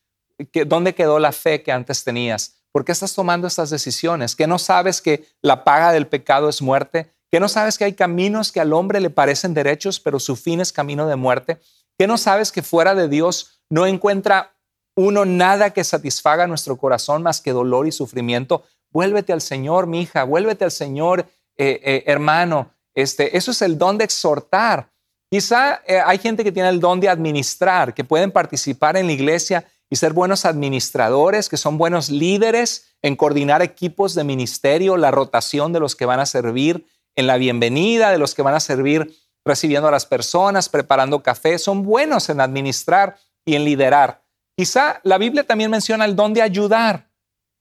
[0.66, 2.65] ¿Dónde quedó la fe que antes tenías?
[2.76, 4.36] ¿Por qué estás tomando estas decisiones?
[4.36, 7.10] ¿Que no sabes que la paga del pecado es muerte?
[7.32, 10.60] ¿Que no sabes que hay caminos que al hombre le parecen derechos, pero su fin
[10.60, 11.58] es camino de muerte?
[11.98, 14.58] ¿Que no sabes que fuera de Dios no encuentra
[14.94, 18.66] uno, nada que satisfaga nuestro corazón más que dolor y sufrimiento.
[18.90, 21.22] Vuélvete al Señor, mi hija, vuélvete al Señor,
[21.56, 22.74] eh, eh, hermano.
[22.94, 24.92] Este, eso es el don de exhortar.
[25.32, 29.14] Quizá eh, hay gente que tiene el don de administrar, que pueden participar en la
[29.14, 35.12] iglesia y ser buenos administradores, que son buenos líderes en coordinar equipos de ministerio, la
[35.12, 38.60] rotación de los que van a servir en la bienvenida, de los que van a
[38.60, 44.24] servir recibiendo a las personas, preparando café, son buenos en administrar y en liderar.
[44.58, 47.10] Quizá la Biblia también menciona el don de ayudar.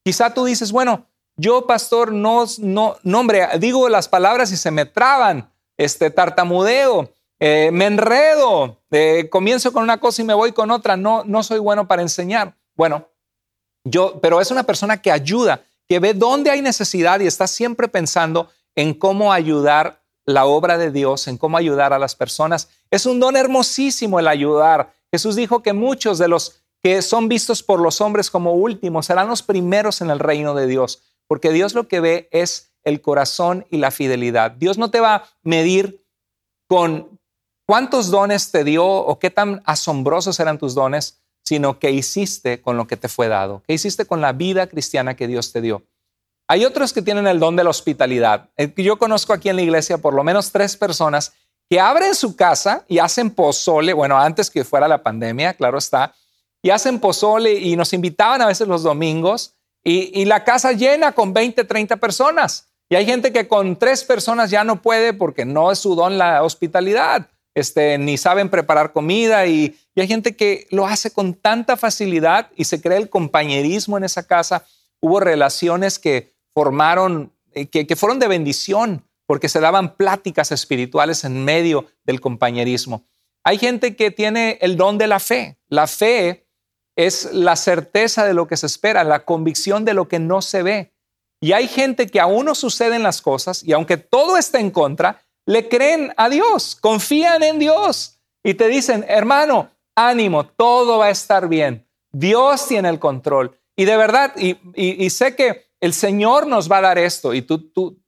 [0.03, 1.07] Quizá tú dices, bueno,
[1.37, 7.13] yo pastor no, no, no hombre, digo las palabras y se me traban, este tartamudeo,
[7.47, 11.43] eh, me enredo, eh, comienzo con una cosa y me voy con otra, no, no
[11.43, 12.57] soy bueno para enseñar.
[12.75, 13.07] Bueno,
[13.85, 17.87] yo, pero es una persona que ayuda, que ve dónde hay necesidad y está siempre
[17.87, 22.71] pensando en cómo ayudar la obra de Dios, en cómo ayudar a las personas.
[22.91, 24.95] Es un don hermosísimo el ayudar.
[25.13, 29.29] Jesús dijo que muchos de los que son vistos por los hombres como últimos serán
[29.29, 33.67] los primeros en el reino de Dios, porque Dios lo que ve es el corazón
[33.69, 34.53] y la fidelidad.
[34.53, 36.03] Dios no te va a medir
[36.67, 37.14] con
[37.67, 42.77] cuántos dones te dio o qué tan asombrosos eran tus dones, sino qué hiciste con
[42.77, 45.83] lo que te fue dado, qué hiciste con la vida cristiana que Dios te dio.
[46.49, 48.51] Hay otros que tienen el don de la hospitalidad.
[48.57, 51.33] Eh, yo conozco aquí en la iglesia por lo menos tres personas
[51.71, 56.15] que abren su casa y hacen pozole, bueno, antes que fuera la pandemia, claro está,
[56.63, 61.13] y hacen pozole y nos invitaban a veces los domingos y, y la casa llena
[61.13, 62.69] con 20, 30 personas.
[62.91, 66.19] Y hay gente que con tres personas ya no puede porque no es su don
[66.19, 71.35] la hospitalidad, este, ni saben preparar comida y, y hay gente que lo hace con
[71.35, 74.67] tanta facilidad y se cree el compañerismo en esa casa.
[75.01, 81.45] Hubo relaciones que formaron, eh, que, fueron de bendición, porque se daban pláticas espirituales en
[81.45, 83.07] medio del compañerismo.
[83.43, 85.59] Hay gente que tiene el don de la fe.
[85.69, 86.47] La fe
[86.97, 90.63] es la certeza de lo que se espera, la convicción de lo que no se
[90.63, 90.93] ve.
[91.41, 95.23] Y hay gente que aún no suceden las cosas y aunque todo está en contra,
[95.47, 101.11] le creen a Dios, confían en Dios y te dicen, hermano, ánimo, todo va a
[101.11, 101.87] estar bien.
[102.13, 103.59] Dios tiene el control.
[103.77, 107.59] Y de verdad, y sé que el Señor nos va a dar esto y tú,
[107.59, 108.01] tú,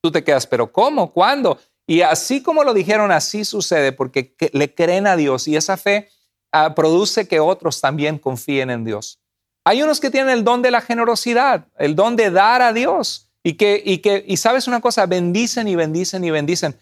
[0.00, 1.12] tú te quedas, pero ¿cómo?
[1.12, 1.58] ¿Cuándo?
[1.86, 6.08] Y así como lo dijeron, así sucede porque le creen a Dios y esa fe
[6.52, 9.20] ah, produce que otros también confíen en Dios.
[9.64, 13.27] Hay unos que tienen el don de la generosidad, el don de dar a Dios
[13.42, 16.78] y que, y que, y sabes una cosa, bendicen y bendicen y bendicen.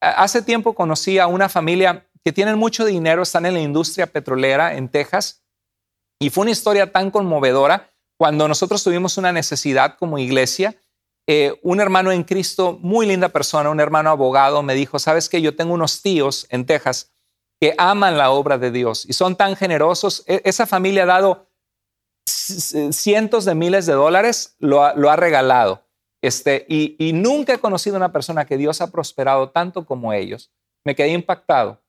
[0.00, 4.74] Hace tiempo conocí a una familia que tienen mucho dinero, están en la industria petrolera
[4.74, 5.42] en Texas
[6.20, 10.76] y fue una historia tan conmovedora cuando nosotros tuvimos una necesidad como iglesia,
[11.26, 15.40] eh, un hermano en Cristo, muy linda persona, un hermano abogado, me dijo, sabes que
[15.40, 17.12] yo tengo unos tíos en Texas
[17.60, 20.24] que aman la obra de Dios y son tan generosos.
[20.26, 21.48] E, esa familia ha dado
[22.26, 25.84] cientos de miles de dólares, lo ha, regalado.
[26.22, 30.52] Este, y, nunca he conocido una persona que Dios ha prosperado tanto como ellos.
[30.84, 31.82] Me quedé impactado.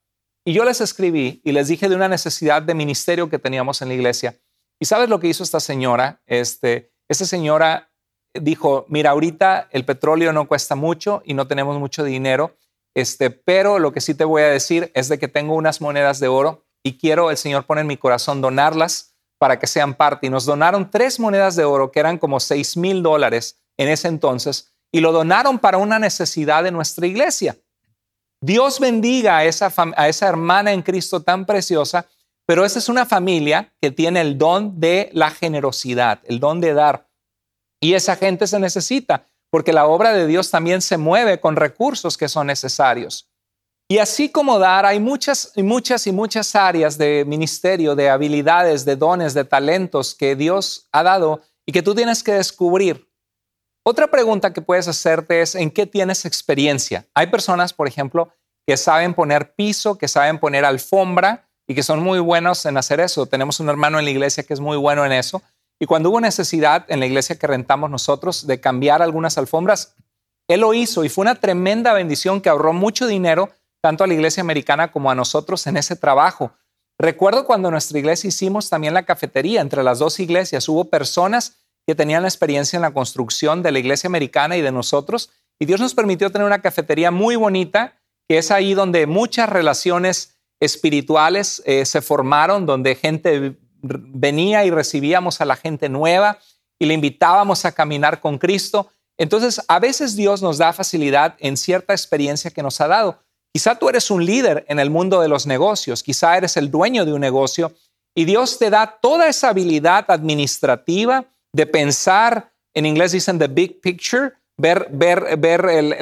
[0.44, 3.88] Y yo les escribí y les dije de una necesidad de ministerio que teníamos en
[3.88, 4.40] la iglesia.
[4.78, 6.22] ¿Y sabes lo que hizo esta señora?
[6.26, 7.92] Este, esta señora
[8.32, 12.56] dijo, mira, ahorita el petróleo no cuesta mucho y no tenemos mucho dinero,
[12.94, 16.20] este, pero lo que sí te voy a decir es de que tengo unas monedas
[16.20, 20.26] de oro y quiero, el Señor pone en mi corazón donarlas para que sean parte.
[20.26, 24.08] Y nos donaron tres monedas de oro que eran como seis mil dólares en ese
[24.08, 27.56] entonces y lo donaron para una necesidad de nuestra iglesia.
[28.40, 32.06] Dios bendiga a esa, a esa hermana en Cristo tan preciosa
[32.50, 36.74] pero esa es una familia que tiene el don de la generosidad, el don de
[36.74, 37.06] dar.
[37.80, 42.18] Y esa gente se necesita, porque la obra de Dios también se mueve con recursos
[42.18, 43.30] que son necesarios.
[43.88, 48.84] Y así como dar, hay muchas y muchas y muchas áreas de ministerio, de habilidades,
[48.84, 53.09] de dones, de talentos que Dios ha dado y que tú tienes que descubrir.
[53.90, 57.08] Otra pregunta que puedes hacerte es, ¿en qué tienes experiencia?
[57.12, 58.32] Hay personas, por ejemplo,
[58.64, 63.00] que saben poner piso, que saben poner alfombra, y que son muy buenos en hacer
[63.00, 63.26] eso.
[63.26, 65.42] Tenemos un hermano en la iglesia que es muy bueno en eso.
[65.80, 69.96] Y cuando hubo necesidad en la iglesia que rentamos nosotros de cambiar algunas alfombras,
[70.46, 73.50] él lo hizo y fue una tremenda bendición que ahorró mucho dinero
[73.80, 76.52] tanto a la iglesia americana como a nosotros en ese trabajo.
[76.96, 80.68] Recuerdo cuando en nuestra iglesia hicimos también la cafetería entre las dos iglesias.
[80.68, 81.56] Hubo personas
[81.90, 85.30] que tenían la experiencia en la construcción de la iglesia americana y de nosotros.
[85.58, 87.96] Y Dios nos permitió tener una cafetería muy bonita,
[88.28, 95.40] que es ahí donde muchas relaciones espirituales eh, se formaron donde gente venía y recibíamos
[95.40, 96.38] a la gente nueva
[96.78, 98.92] y le invitábamos a caminar con Cristo.
[99.18, 103.18] Entonces, a veces Dios nos da facilidad en cierta experiencia que nos ha dado.
[103.52, 107.04] Quizá tú eres un líder en el mundo de los negocios, quizá eres el dueño
[107.04, 107.72] de un negocio
[108.14, 113.80] Y Dios te da toda esa habilidad administrativa de pensar, en inglés dicen the big
[113.80, 115.98] picture, ver, ver, ver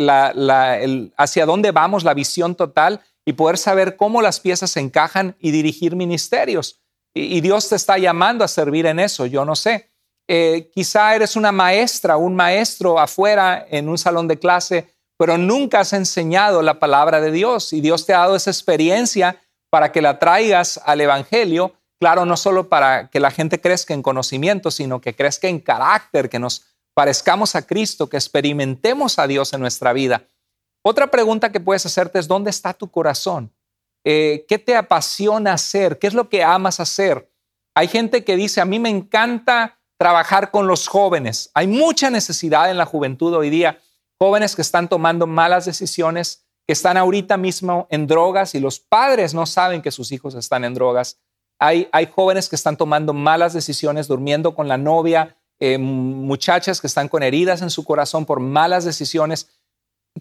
[1.16, 5.50] hacia dónde vamos, la visión total y poder saber cómo las piezas se encajan y
[5.50, 6.80] dirigir ministerios.
[7.14, 9.90] Y, Dios te está llamando a servir en eso, yo no sé.
[10.28, 15.80] Eh, quizá eres una maestra, un maestro afuera en un salón de clase, pero nunca
[15.80, 20.00] has enseñado la palabra de Dios y Dios te ha dado esa experiencia para que
[20.00, 25.00] la traigas al Evangelio, claro, no solo para que la gente crezca en conocimiento, sino
[25.00, 29.92] que crezca en carácter, que nos parezcamos a Cristo, que experimentemos a Dios en nuestra
[29.92, 30.24] vida.
[30.82, 33.52] Otra pregunta que puedes hacerte es, ¿dónde está tu corazón?
[34.04, 35.98] Eh, ¿Qué te apasiona hacer?
[35.98, 37.30] ¿Qué es lo que amas hacer?
[37.74, 41.50] Hay gente que dice, a mí me encanta trabajar con los jóvenes.
[41.54, 43.78] Hay mucha necesidad en la juventud hoy día.
[44.20, 49.34] Jóvenes que están tomando malas decisiones, que están ahorita mismo en drogas y los padres
[49.34, 51.18] no saben que sus hijos están en drogas.
[51.58, 57.08] Hay, jóvenes que están tomando malas decisiones, durmiendo con la novia, eh, muchachas que están
[57.08, 59.48] con heridas en su corazón por malas decisiones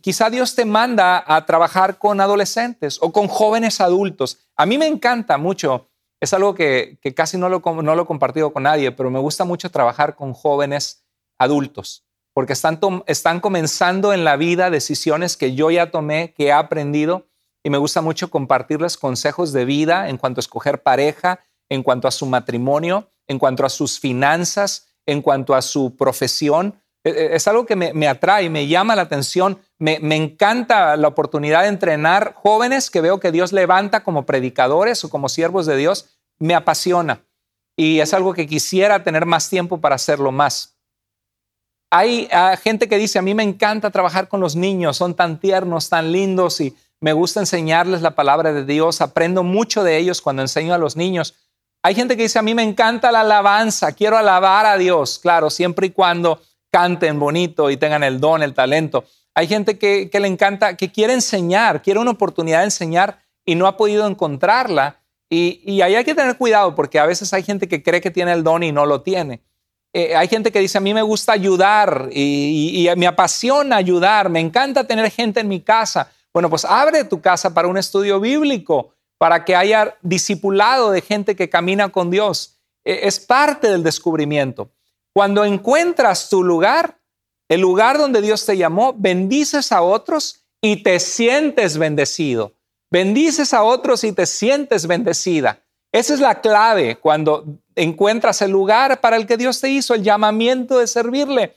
[0.01, 4.39] quizá Dios te manda a trabajar con adolescentes o con jóvenes adultos.
[4.55, 8.63] A mí me encanta mucho, es algo que, casi no lo, no he compartido con
[8.63, 11.05] nadie, pero me gusta mucho trabajar con jóvenes
[11.37, 17.27] adultos, porque están comenzando en la vida decisiones que yo ya tomé, que he aprendido,
[17.67, 22.07] y me gusta mucho compartirles consejos de vida en cuanto a escoger pareja, en cuanto
[22.07, 27.35] a su matrimonio, en cuanto a sus finanzas, en cuanto a su profesión, e, e,
[27.35, 32.35] es algo que me, atrae, me llama la atención, me, encanta la oportunidad de entrenar
[32.35, 37.25] jóvenes que veo que Dios levanta como predicadores o como siervos de Dios, me apasiona
[37.75, 40.77] y es algo que quisiera tener más tiempo para hacerlo más.
[41.91, 45.37] Hay ah, gente que dice, a mí me encanta trabajar con los niños, son tan
[45.37, 50.21] tiernos, tan lindos y me gusta enseñarles la palabra de Dios, aprendo mucho de ellos
[50.21, 51.35] cuando enseño a los niños.
[51.83, 55.49] Hay gente que dice, a mí me encanta la alabanza, quiero alabar a Dios, claro,
[55.49, 59.05] siempre y cuando canten bonito y tengan el don, el talento.
[59.35, 63.67] Hay gente que, le encanta, que quiere enseñar, quiere una oportunidad de enseñar y no
[63.67, 64.99] ha podido encontrarla.
[65.29, 68.33] Y, ahí hay que tener cuidado porque a veces hay gente que cree que tiene
[68.33, 69.41] el don y no lo tiene.
[69.93, 74.29] Eh, hay gente que dice, a mí me gusta ayudar y, y, me apasiona ayudar,
[74.29, 76.11] me encanta tener gente en mi casa.
[76.37, 81.35] Bueno, pues abre tu casa para un estudio bíblico, para que haya discipulado de gente
[81.35, 82.59] que camina con Dios.
[82.85, 84.69] Eh, es parte del descubrimiento.
[85.13, 86.99] Cuando encuentras tu lugar,
[87.49, 92.53] el lugar donde Dios te llamó, bendices a otros y te sientes bendecido.
[92.91, 95.63] Bendices a otros y te sientes bendecida.
[95.91, 100.03] Esa es la clave cuando encuentras el lugar para el que Dios te hizo, el
[100.03, 101.56] llamamiento de servirle,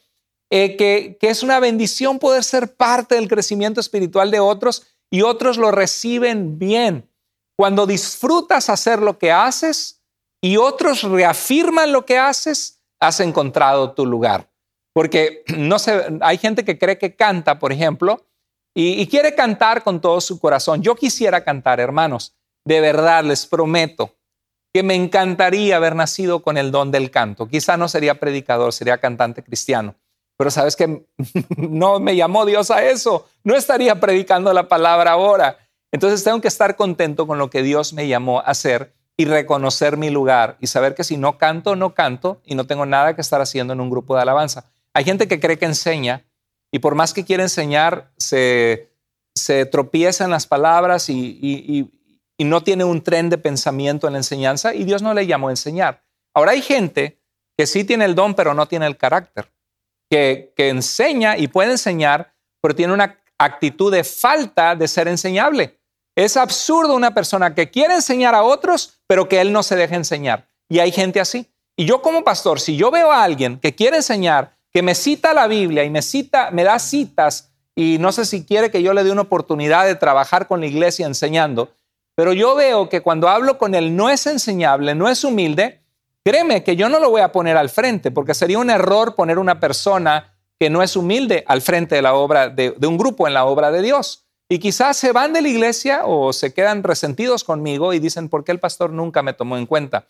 [0.50, 5.56] eh, que, es una bendición poder ser parte del crecimiento espiritual de otros y otros
[5.56, 7.08] lo reciben bien.
[7.56, 10.02] Cuando disfrutas hacer lo que haces
[10.40, 14.50] y otros reafirman lo que haces, has encontrado tu lugar.
[14.92, 18.26] Porque no sé, hay gente que cree que canta, por ejemplo,
[18.74, 20.82] y, quiere cantar con todo su corazón.
[20.82, 22.36] Yo quisiera cantar, hermanos.
[22.64, 24.14] De verdad, les prometo
[24.72, 27.48] que me encantaría haber nacido con el don del canto.
[27.48, 29.96] Quizá no sería predicador, sería cantante cristiano.
[30.40, 31.05] Pero sabes que
[31.59, 33.29] no me llamó Dios a eso.
[33.44, 35.59] No estaría predicando la palabra ahora.
[35.92, 39.98] Entonces tengo que estar contento con lo que Dios me llamó a hacer y reconocer
[39.98, 43.20] mi lugar y saber que si no canto, no canto y no tengo nada que
[43.20, 44.64] estar haciendo en un grupo de alabanza.
[44.94, 46.24] Hay gente que cree que enseña
[46.72, 48.88] y por más que quiere enseñar, se,
[49.35, 51.92] se tropieza en las palabras y,
[52.38, 55.53] no tiene un tren de pensamiento en la enseñanza y Dios no le llamó a
[55.53, 56.03] enseñar.
[56.33, 57.20] Ahora hay gente
[57.59, 59.53] que sí tiene el don, pero no tiene el carácter,
[60.11, 65.79] que, enseña y puede enseñar, pero tiene una actitud de falta de ser enseñable.
[66.16, 69.94] Es absurdo una persona que quiere enseñar a otros, pero que él no se deja
[69.94, 70.49] enseñar.
[70.68, 71.46] Y hay gente así.
[71.77, 75.33] Y yo como pastor, si yo veo a alguien que quiere enseñar, que me cita
[75.33, 78.92] la Biblia y me cita, me da citas y no sé si quiere que yo
[78.92, 81.73] le dé una oportunidad de trabajar con la iglesia enseñando,
[82.14, 85.80] pero yo veo que cuando hablo con él no es enseñable, no es humilde,
[86.24, 89.38] créeme que yo no lo voy a poner al frente, porque sería un error poner
[89.38, 93.34] una persona que no es humilde al frente de la obra de, un grupo en
[93.34, 94.26] la obra de Dios.
[94.49, 98.45] Y quizás se van de la iglesia o se quedan resentidos conmigo y dicen, ¿por
[98.45, 100.07] qué el pastor nunca me tomó en cuenta?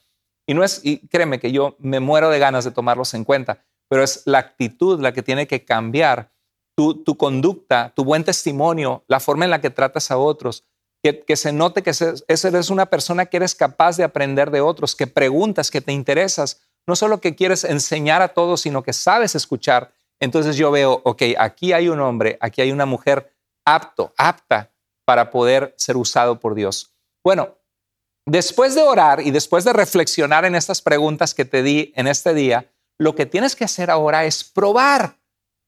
[0.46, 3.62] Y no es, y créeme que yo me muero de ganas de tomarlos en cuenta,
[3.88, 6.32] pero es la actitud la que tiene que cambiar
[7.04, 10.64] tu, conducta, tu buen testimonio, la forma en la que tratas a otros,
[11.02, 11.92] que, se note que
[12.28, 16.60] eres una persona que eres capaz de aprender de otros, que preguntas, que te interesas,
[16.86, 19.92] no solo que quieres enseñar a todos, sino que sabes escuchar.
[20.20, 23.32] Entonces yo veo, ok, aquí hay un hombre, aquí hay una mujer
[23.64, 24.70] apto, apta
[25.06, 26.92] para poder ser usado por Dios.
[27.24, 27.56] Bueno,
[28.26, 32.34] después de orar y después de reflexionar en estas preguntas que te di en este
[32.34, 35.16] día, lo que tienes que hacer ahora es probar.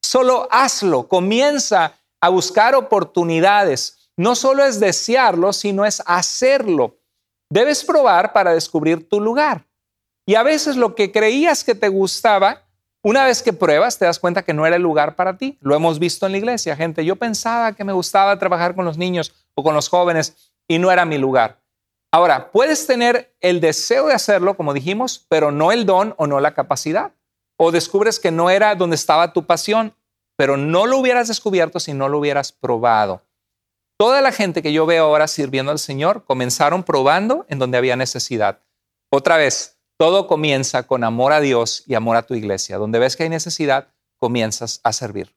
[0.02, 4.01] Solo hazlo, comienza a buscar oportunidades.
[4.22, 6.96] No solo es desearlo, sino es hacerlo.
[7.50, 9.66] Debes probar para descubrir tu lugar.
[10.24, 12.62] Y a veces lo que creías que te gustaba,
[13.02, 15.58] una vez que pruebas, te das cuenta que no era el lugar para ti.
[15.60, 17.04] Lo hemos visto en la iglesia, gente.
[17.04, 20.92] Yo pensaba que me gustaba trabajar con los niños o con los jóvenes y no
[20.92, 21.60] era mi lugar.
[22.12, 26.38] Ahora, puedes tener el deseo de hacerlo, como dijimos, pero no el don o no
[26.38, 27.10] la capacidad.
[27.56, 29.96] O descubres que no era donde estaba tu pasión,
[30.36, 33.22] pero no lo hubieras descubierto si no lo hubieras probado.
[33.98, 37.96] Toda la gente que yo veo ahora sirviendo al Señor comenzaron probando en donde había
[37.96, 38.60] necesidad.
[39.10, 42.78] Otra vez, todo comienza con amor a Dios y amor a tu iglesia.
[42.78, 43.88] Donde ves que hay necesidad,
[44.18, 45.34] comienzas a servir.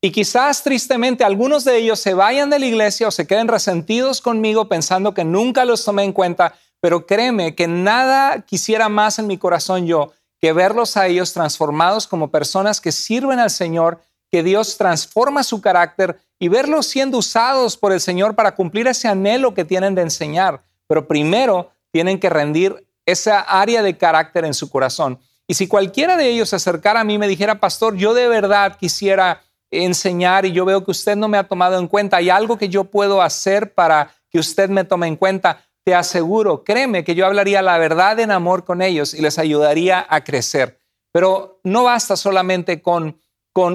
[0.00, 4.20] Y quizás tristemente algunos de ellos se vayan de la iglesia o se queden resentidos
[4.20, 9.26] conmigo pensando que nunca los tomé en cuenta, pero créeme que nada quisiera más en
[9.26, 14.42] mi corazón yo que verlos a ellos transformados como personas que sirven al Señor, que
[14.42, 19.54] Dios transforma su carácter y verlos siendo usados por el Señor para cumplir ese anhelo
[19.54, 20.62] que tienen de enseñar.
[20.86, 25.18] Pero primero tienen que rendir esa área de carácter en su corazón.
[25.46, 28.28] Y si cualquiera de ellos se acercara a mí y me dijera, pastor, yo de
[28.28, 32.18] verdad quisiera enseñar y yo veo que usted no me ha tomado en cuenta.
[32.18, 35.64] Hay algo que yo puedo hacer para que usted me tome en cuenta.
[35.84, 40.06] Te aseguro, créeme que yo hablaría la verdad en amor con ellos y les ayudaría
[40.08, 40.78] a crecer.
[41.12, 43.18] Pero no basta solamente con,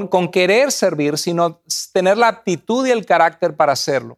[0.10, 1.62] con, querer servir, sino
[1.92, 4.18] tener la aptitud y el carácter para hacerlo.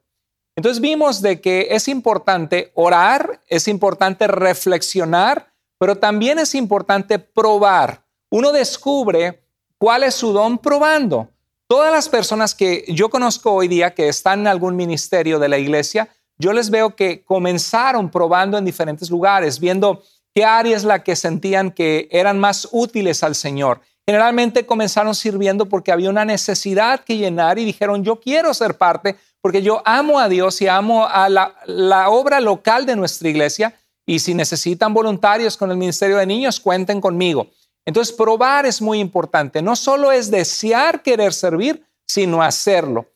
[0.56, 8.06] Entonces vimos de que es importante orar, es importante reflexionar, pero también es importante probar.
[8.30, 9.44] Uno descubre
[9.80, 11.30] cuál es su don probando.
[11.68, 15.58] Todas las personas que yo conozco hoy día que están en algún ministerio de la
[15.58, 20.04] iglesia, yo les veo que comenzaron probando en diferentes lugares, viendo
[20.36, 23.82] qué área es la que sentían que eran más útiles al Señor.
[24.08, 29.16] Generalmente comenzaron sirviendo porque había una necesidad que llenar y dijeron, yo quiero ser parte
[29.42, 33.74] porque yo amo a Dios y amo a la, la obra local de nuestra iglesia
[34.06, 37.48] y si necesitan voluntarios con el Ministerio de Niños, cuenten conmigo.
[37.86, 39.62] Entonces, probar es muy importante.
[39.62, 43.12] No solo es desear querer servir, sino hacerlo.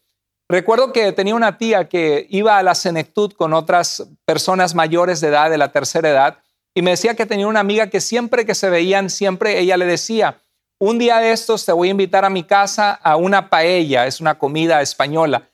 [0.48, 5.28] Recuerdo que tenía una tía que iba a la senectud con otras personas mayores de
[5.28, 6.38] edad, de la tercera edad,
[6.74, 9.86] y me decía que tenía una amiga que siempre que se veían, siempre ella le
[9.86, 10.42] decía,
[10.80, 14.22] un día de estos te voy a invitar a mi casa a una paella, es
[14.22, 15.50] una comida española,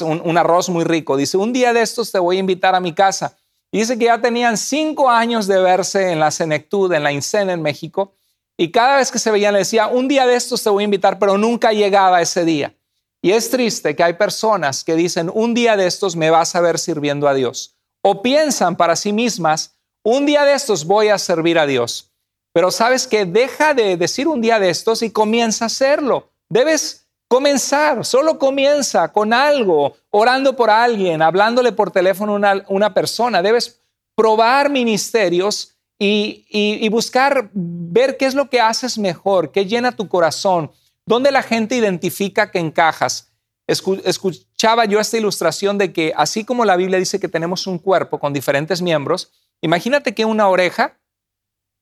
[0.00, 1.16] un, un arroz muy rico.
[1.16, 3.36] Dice, un día de estos te voy a invitar a mi casa.
[3.72, 7.60] Dice que ya tenían cinco años de verse en la senectud, en la INSEN en
[7.60, 8.14] México,
[8.56, 10.86] y cada vez que se veían le decía, un día de estos te voy a
[10.86, 12.74] invitar, pero nunca llegaba ese día.
[13.20, 16.60] Y es triste que hay personas que dicen, un día de estos me vas a
[16.60, 17.76] ver sirviendo a Dios.
[18.00, 22.12] O piensan para sí mismas, un día de estos voy a servir a Dios.
[22.52, 26.30] Pero sabes que deja de decir un día de estos y comienza a hacerlo.
[26.48, 32.94] Debes comenzar, solo comienza con algo, orando por alguien, hablándole por teléfono a una, una
[32.94, 33.42] persona.
[33.42, 33.82] Debes
[34.16, 40.70] probar ministerios y, buscar ver qué es lo que haces mejor, qué llena tu corazón,
[41.06, 43.32] dónde la gente identifica que encajas.
[43.66, 48.18] Escuchaba yo esta ilustración de que así como la Biblia dice que tenemos un cuerpo
[48.18, 49.30] con diferentes miembros,
[49.60, 50.98] imagínate que una oreja,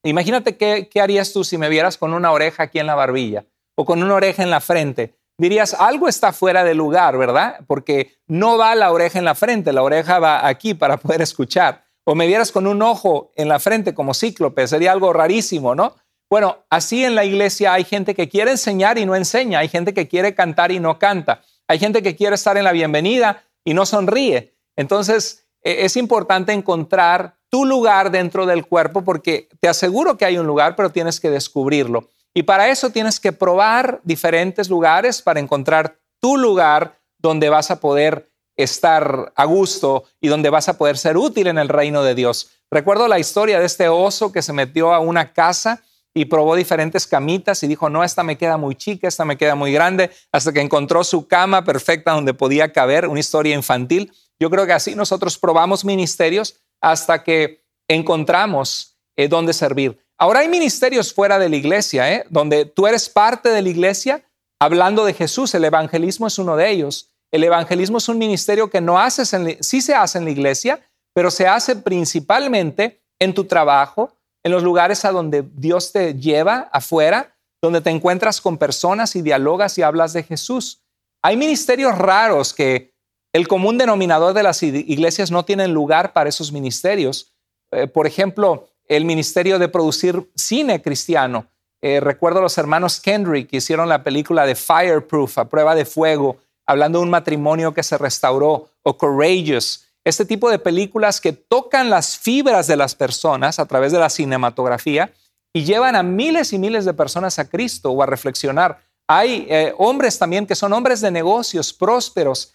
[0.09, 3.45] imagínate qué, harías tú si me vieras con una oreja aquí en la barbilla
[3.75, 5.15] o con una oreja en la frente.
[5.39, 7.61] Dirías, algo está fuera de lugar, ¿verdad?
[7.67, 11.87] Porque no va la oreja en la frente, la oreja va aquí para poder escuchar
[12.09, 15.97] o me vieras con un ojo en la frente como cíclope, sería algo rarísimo, ¿no?
[16.31, 19.93] Bueno, así en la iglesia hay gente que quiere enseñar y no enseña, hay gente
[19.93, 23.75] que quiere cantar y no canta, hay gente que quiere estar en la bienvenida y
[23.75, 24.55] no sonríe.
[24.77, 30.39] Entonces, e, es importante encontrar tu lugar dentro del cuerpo porque te aseguro que hay
[30.39, 32.09] un lugar, pero tienes que descubrirlo.
[32.35, 37.81] Y para eso tienes que probar diferentes lugares para encontrar tu lugar donde vas a
[37.81, 42.15] poder estar a gusto y donde vas a poder ser útil en el reino de
[42.15, 42.51] Dios.
[42.71, 45.83] Recuerdo la historia de este oso que se metió a una casa
[46.15, 49.55] y probó diferentes camitas y dijo, no, esta me queda muy chica, esta me queda
[49.55, 54.13] muy grande, hasta que encontró su cama perfecta donde podía caber, una historia infantil.
[54.41, 56.57] Yo creo que así nosotros probamos ministerios
[56.87, 59.99] hasta que encontramos eh, dónde servir.
[60.17, 62.25] Ahora hay ministerios fuera de la iglesia, ¿eh?
[62.31, 64.25] donde tú eres parte de la iglesia
[64.61, 65.53] hablando de Jesús.
[65.57, 67.11] El evangelismo es uno de ellos.
[67.33, 70.81] El evangelismo es un ministerio que no haces, en, se hace en la iglesia,
[71.13, 74.13] pero se hace principalmente en tu trabajo,
[74.45, 79.23] en los lugares a donde Dios te lleva afuera, donde te encuentras con personas y
[79.23, 80.85] dialogas y hablas de Jesús.
[81.21, 82.95] Hay ministerios raros que
[83.37, 87.35] el común denominador de las iglesias no tienen lugar para esos ministerios,
[87.71, 91.47] eh, por ejemplo, el ministerio de producir cine cristiano.
[91.83, 96.39] Eh, recuerdo los hermanos Kendrick que hicieron la película de Fireproof, a prueba de fuego,
[96.65, 101.91] hablando de un matrimonio que se restauró, o Courageous, este tipo de películas que tocan
[101.91, 105.13] las fibras de las personas a través de la cinematografía
[105.53, 108.81] y llevan a miles y miles de personas a Cristo o a reflexionar.
[109.07, 112.55] Hay eh, hombres también que son hombres de negocios prósperos,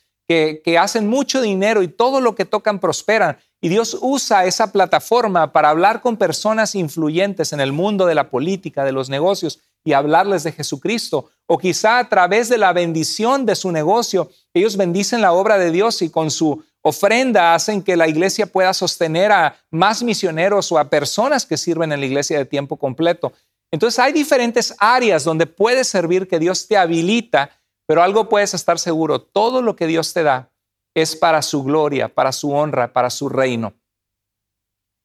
[0.64, 3.38] que, hacen mucho dinero y todo lo que tocan prosperan.
[3.60, 8.30] Y Dios usa esa plataforma para hablar con personas influyentes en el mundo de la
[8.30, 11.30] política, de los negocios y hablarles de Jesucristo.
[11.46, 15.72] O quizá a través de la bendición de su negocio, ellos bendicen la obra de
[15.72, 20.80] Dios y con su ofrenda hacen que la iglesia pueda sostener a más misioneros o
[20.80, 23.34] a personas que sirven en la iglesia de tiempo completo.
[23.72, 27.52] Entonces hay diferentes áreas donde puedes servir que Dios te habilita,
[27.92, 30.50] pero algo puedes estar seguro, todo lo que Dios te da
[30.96, 33.74] es para su gloria, para su honra, para su reino.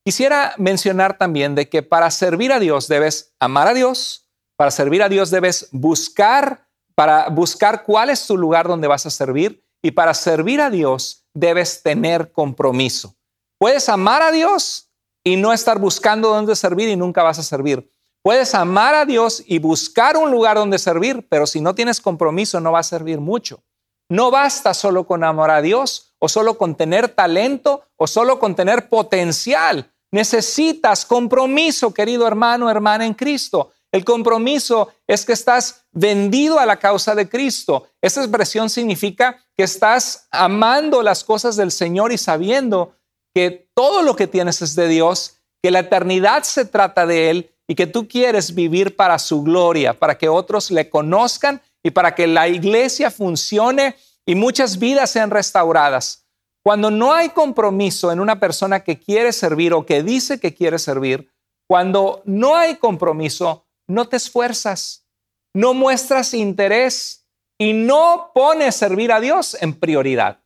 [0.05, 5.03] Quisiera mencionar también de que para servir a Dios debes amar a Dios, para servir
[5.03, 9.91] a Dios debes buscar, para buscar cuál es tu lugar donde vas a servir y
[9.91, 13.17] para servir a Dios debes tener compromiso.
[13.59, 14.93] Puedes amar a Dios
[15.25, 17.91] y no estar buscando dónde servir y nunca vas a servir.
[18.27, 22.59] Puedes amar a Dios y buscar un lugar donde servir, pero si no tienes compromiso
[22.59, 23.63] no va a servir mucho.
[24.09, 28.57] No basta solo con amar a Dios o solo con tener talento o solo con
[28.57, 29.93] tener potencial.
[30.11, 33.71] Necesitas compromiso, querido hermano, hermana en Cristo.
[33.93, 37.87] El compromiso es que estás vendido a la causa de Cristo.
[38.03, 42.97] Esa expresión significa que estás amando las cosas del Señor y sabiendo
[43.33, 47.53] que todo lo que tienes es de Dios, que la eternidad se trata de Él
[47.69, 52.15] y que tú quieres vivir para su gloria, para que otros le conozcan y para
[52.15, 56.27] que la iglesia funcione y muchas vidas sean restauradas.
[56.65, 60.79] Cuando no hay compromiso en una persona que quiere servir o que dice que quiere
[60.79, 61.31] servir,
[61.69, 65.07] cuando no hay compromiso, no te esfuerzas,
[65.55, 67.27] no muestras interés
[67.59, 70.41] y no pones servir a Dios en prioridad.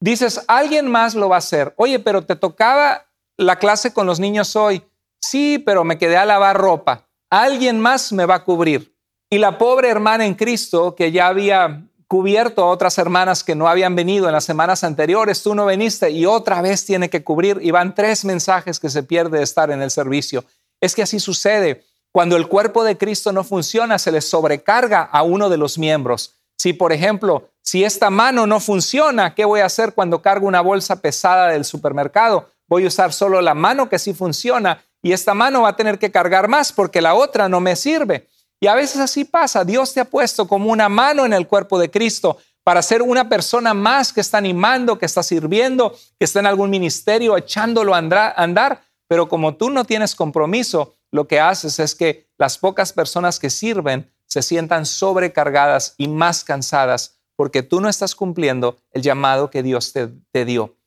[0.00, 1.74] Dices, alguien más lo va a hacer.
[1.76, 3.06] Oye, pero te tocaba
[3.36, 4.84] la clase con los niños hoy.
[5.26, 7.06] Sí, pero me quedé a lavar ropa.
[7.30, 8.94] Alguien más me va a cubrir.
[9.30, 13.66] Y la pobre hermana en Cristo, que ya había cubierto a otras hermanas que no
[13.66, 17.58] habían venido en las semanas anteriores, tú no viniste y otra vez tiene que cubrir.
[17.62, 20.44] Y van tres mensajes que se pierde de estar en el servicio.
[20.78, 21.84] Es que así sucede.
[22.12, 26.34] Cuando el cuerpo de Cristo no funciona, se le sobrecarga a uno de los miembros.
[26.58, 30.60] Si, por ejemplo, si esta mano no funciona, ¿qué voy a hacer cuando cargo una
[30.60, 32.50] bolsa pesada del supermercado?
[32.68, 35.98] Voy a usar solo la mano que sí funciona y esta mano va a tener
[35.98, 38.26] que cargar más porque la otra no me sirve.
[38.58, 39.62] Y a veces así pasa.
[39.62, 43.28] Dios te ha puesto como una mano en el cuerpo de Cristo para ser una
[43.28, 47.98] persona más que está animando, que está sirviendo, que está en algún ministerio echándolo a
[47.98, 48.82] andar.
[49.06, 53.50] Pero como tú no tienes compromiso, lo que haces es que las pocas personas que
[53.50, 59.62] sirven se sientan sobrecargadas y más cansadas porque tú no estás cumpliendo el llamado que
[59.62, 60.78] Dios te, te dio.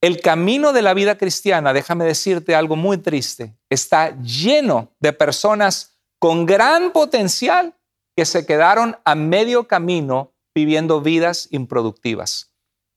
[0.00, 5.98] El camino de la vida cristiana, déjame decirte algo muy triste, está lleno de personas
[6.20, 7.74] con gran potencial
[8.16, 12.52] que se quedaron a medio camino viviendo vidas improductivas.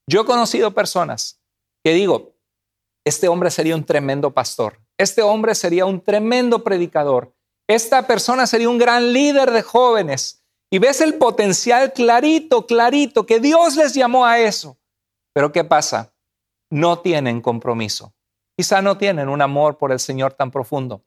[0.08, 1.42] Yo he conocido personas
[1.84, 2.36] que digo,
[3.06, 7.34] este hombre sería un tremendo pastor, este hombre sería un tremendo predicador.
[7.68, 10.44] Esta persona sería un gran líder de jóvenes.
[10.70, 14.78] Y ves el potencial clarito, clarito, que Dios les llamó a eso.
[15.34, 16.11] Pero ¿qué pasa?
[16.72, 18.14] No tienen compromiso.
[18.58, 21.04] Quizá no tienen un amor por el Señor tan profundo.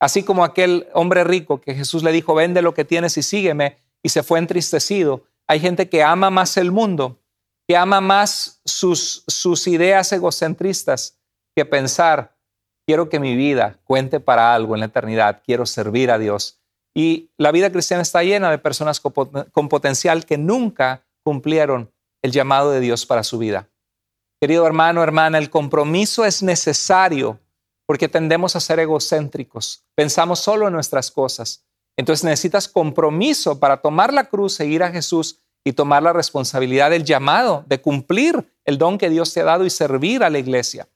[0.00, 3.76] Así como aquel hombre rico que Jesús le dijo, vende lo que tienes y sígueme,
[4.02, 5.24] y se fue entristecido.
[5.46, 7.18] Hay gente que ama más el mundo,
[7.66, 11.18] que ama más sus, sus ideas egocentristas
[11.54, 12.38] que pensar
[12.88, 16.58] quiero que mi vida cuente para algo en la eternidad, quiero servir a Dios.
[16.94, 21.92] Y la vida cristiana está llena de personas con potencial que nunca cumplieron
[22.22, 23.68] el llamado de Dios para su vida.
[24.40, 27.40] Querido hermano, hermana, el compromiso es necesario
[27.86, 31.64] porque tendemos a ser egocéntricos, pensamos solo en nuestras cosas.
[31.96, 37.04] Entonces necesitas compromiso para tomar la cruz, seguir a Jesús y tomar la responsabilidad del
[37.04, 40.88] llamado, de cumplir el don que Dios te ha dado y servir a la iglesia.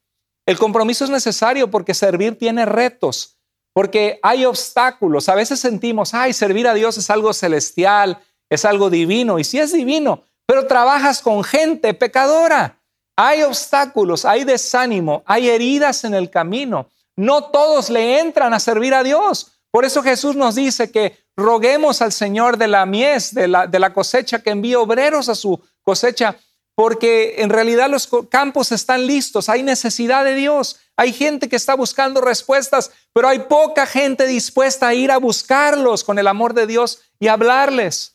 [0.46, 3.38] El compromiso es necesario porque servir tiene retos,
[3.72, 5.28] porque hay obstáculos.
[5.28, 9.58] A veces sentimos, ay, servir a Dios es algo celestial, es algo divino, y sí
[9.58, 12.81] es divino, pero trabajas con gente pecadora.
[13.16, 16.88] Hay obstáculos, hay desánimo, hay heridas en el camino.
[17.16, 19.52] No todos le entran a servir a Dios.
[19.70, 23.78] Por eso Jesús nos dice que roguemos al Señor de la mies, de la, de
[23.78, 26.36] la cosecha, que envíe obreros a su cosecha
[26.74, 31.74] porque en realidad los campos están listos, hay necesidad de Dios, hay gente que está
[31.74, 36.66] buscando respuestas, pero hay poca gente dispuesta a ir a buscarlos con el amor de
[36.66, 38.14] Dios y hablarles.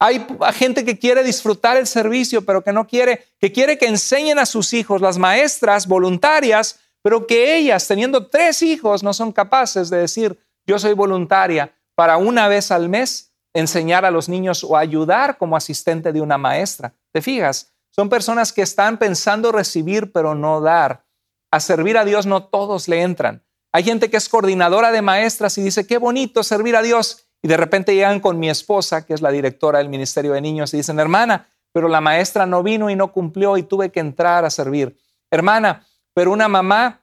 [0.00, 0.24] Hay
[0.54, 4.46] gente que quiere disfrutar el servicio, pero que no quiere, que quiere que enseñen a
[4.46, 9.98] sus hijos, las maestras voluntarias, pero que ellas, teniendo tres hijos, no son capaces de
[9.98, 15.36] decir, yo soy voluntaria para una vez al mes enseñar a los niños o ayudar
[15.36, 16.94] como asistente de una maestra.
[17.12, 17.72] ¿Te fijas?
[17.90, 21.04] Son personas que están pensando recibir, pero no dar.
[21.50, 23.42] A servir a Dios no todos le entran.
[23.72, 27.27] Hay gente que es coordinadora de maestras y dice, qué bonito servir a Dios.
[27.42, 30.74] Y de repente llegan con mi esposa, que es la directora del Ministerio de Niños,
[30.74, 34.44] y dicen, hermana, pero la maestra no vino y no cumplió y tuve que entrar
[34.44, 34.96] a servir.
[35.30, 37.02] Hermana, pero una mamá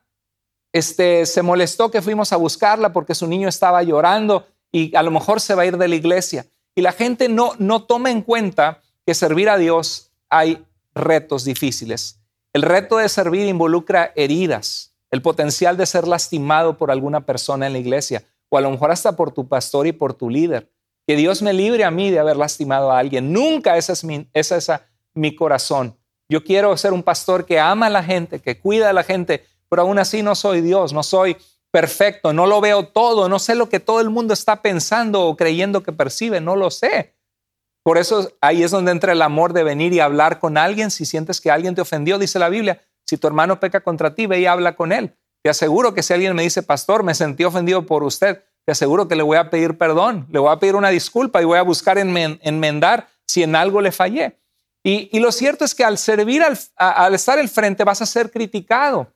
[0.73, 5.11] este, se molestó que fuimos a buscarla porque su niño estaba llorando y a lo
[5.11, 6.45] mejor se va a ir de la iglesia.
[6.75, 12.19] Y la gente no, no toma en cuenta que servir a Dios hay retos difíciles.
[12.51, 17.73] El reto de servir involucra heridas, el potencial de ser lastimado por alguna persona en
[17.73, 18.23] la iglesia,
[18.57, 20.71] a lo mejor hasta por tu pastor y por tu líder.
[21.07, 23.31] Que Dios me libre a mí de haber lastimado a alguien.
[23.31, 24.71] Nunca ese es mi, esa es
[25.13, 25.97] mi corazón.
[26.27, 29.45] Yo quiero ser un pastor que ama a la gente, que cuida a la gente,
[29.69, 31.37] pero aún así no soy Dios, no soy
[31.71, 35.35] perfecto, no lo veo todo, no sé lo que todo el mundo está pensando o
[35.35, 37.15] creyendo que percibe, no lo sé.
[37.83, 40.89] Por eso ahí es donde entra el amor de venir y hablar con alguien.
[40.89, 44.25] Si sientes que alguien te ofendió, dice la Biblia, si tu hermano peca contra ti,
[44.25, 45.15] ve y habla con él.
[45.45, 49.07] Te aseguro que si alguien me dice, pastor, me sentí ofendido por usted, te aseguro
[49.07, 51.61] que le voy a pedir perdón, le voy a pedir una disculpa y voy a
[51.61, 54.39] buscar enmendar si en algo le fallé.
[54.83, 59.13] Y, lo cierto es que al servir, al, estar al frente, vas a ser criticado.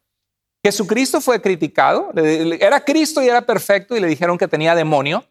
[0.64, 5.26] Jesucristo fue criticado, era Cristo y era perfecto y le dijeron que tenía demonio.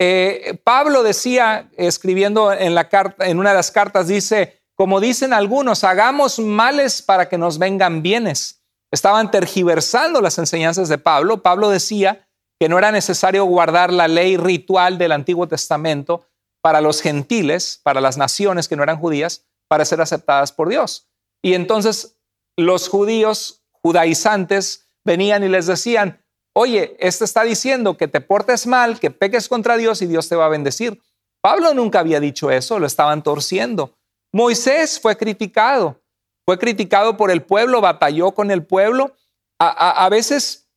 [0.00, 7.00] Eh, Pablo decía, escribiendo en una de las cartas, dice, como dicen algunos, hagamos males
[7.00, 8.55] para que nos vengan bienes.
[8.92, 11.42] Estaban tergiversando las enseñanzas de Pablo.
[11.42, 12.28] Pablo decía
[12.58, 16.26] que no era necesario guardar la ley ritual del Antiguo Testamento
[16.62, 21.08] para los gentiles, para las naciones que no eran judías, para ser aceptadas por Dios.
[21.42, 22.18] Y entonces
[22.56, 26.20] los judíos judaizantes venían y les decían,
[26.54, 30.36] oye, este está diciendo que te portes mal, que peques contra Dios y Dios te
[30.36, 31.00] va a bendecir.
[31.42, 33.94] Pablo nunca había dicho eso, lo estaban torciendo.
[34.32, 36.00] Moisés fue criticado,
[36.46, 39.16] fue criticado por el pueblo, batalló con el pueblo.
[39.58, 40.68] A, veces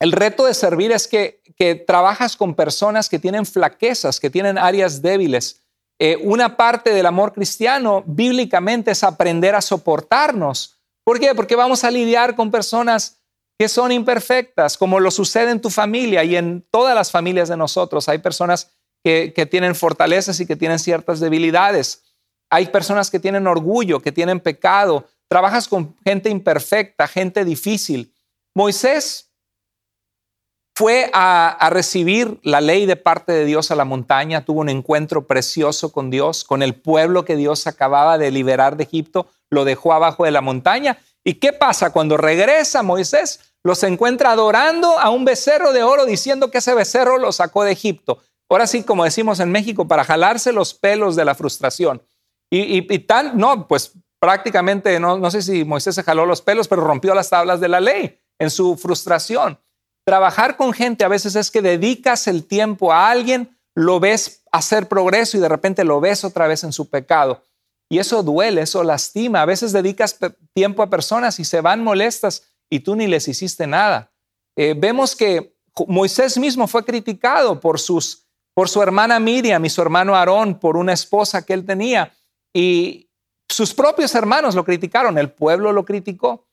[0.00, 1.40] el reto de servir es que,
[1.86, 5.62] trabajas con personas que tienen flaquezas, que tienen áreas débiles.
[6.00, 10.80] Eh, una parte del amor cristiano bíblicamente es aprender a soportarnos.
[11.04, 11.32] ¿Por qué?
[11.34, 13.20] Porque vamos a lidiar con personas
[13.56, 17.56] que son imperfectas, como lo sucede en tu familia y en todas las familias de
[17.56, 18.08] nosotros.
[18.08, 18.72] Hay personas
[19.04, 22.02] que tienen fortalezas y que tienen ciertas debilidades.
[22.54, 25.08] Hay personas que tienen orgullo, que tienen pecado.
[25.26, 28.14] Trabajas con gente imperfecta, gente difícil.
[28.54, 29.32] Moisés
[30.76, 35.26] fue a, recibir la ley de parte de Dios a la montaña, tuvo un encuentro
[35.26, 39.92] precioso con Dios, con el pueblo que Dios acababa de liberar de Egipto, lo dejó
[39.92, 40.98] abajo de la montaña.
[41.24, 43.40] ¿Y qué pasa cuando regresa Moisés?
[43.64, 47.72] Los encuentra adorando a un becerro de oro diciendo que ese becerro lo sacó de
[47.72, 48.20] Egipto.
[48.48, 52.00] Ahora sí, como decimos en México, para jalarse los pelos de la frustración.
[52.50, 56.84] Y, tan, no, pues prácticamente, no, no sé si Moisés se jaló los pelos, pero
[56.84, 59.58] rompió las tablas de la ley en su frustración.
[60.06, 64.86] Trabajar con gente a veces es que dedicas el tiempo a alguien, lo ves hacer
[64.86, 67.42] progreso y de repente lo ves otra vez en su pecado.
[67.90, 69.42] Y eso duele, eso lastima.
[69.42, 70.18] A veces dedicas
[70.54, 74.12] tiempo a personas y se van molestas y tú ni les hiciste nada.
[74.56, 75.56] Eh, vemos que
[75.88, 80.76] Moisés mismo fue criticado por, sus, por su hermana Miriam y su hermano Aarón, por
[80.76, 82.12] una esposa que él tenía.
[82.54, 83.10] Y
[83.48, 86.46] sus propios hermanos lo criticaron, el pueblo lo criticó.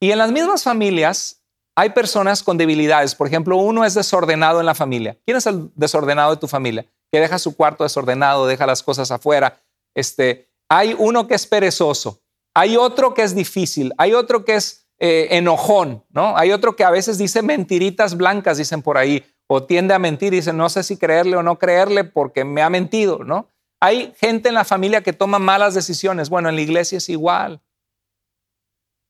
[0.00, 1.42] Y en las mismas familias
[1.76, 3.14] hay personas con debilidades.
[3.14, 5.18] Por ejemplo, uno es desordenado en la familia.
[5.24, 6.86] ¿Quién es el desordenado de tu familia?
[7.12, 9.60] Que deja su cuarto desordenado, deja las cosas afuera.
[9.94, 12.22] Este, hay uno que es perezoso.
[12.54, 13.92] Hay otro que es difícil.
[13.98, 16.36] Hay otro que es eh, enojón, ¿no?
[16.36, 20.32] Hay otro que a veces dice mentiritas blancas, dicen por ahí, o tiende a mentir
[20.32, 23.48] y dice, no sé si creerle o no creerle porque me ha mentido, ¿no?
[23.80, 26.28] Hay gente en la familia que toma malas decisiones.
[26.28, 27.60] Bueno, en la iglesia es igual.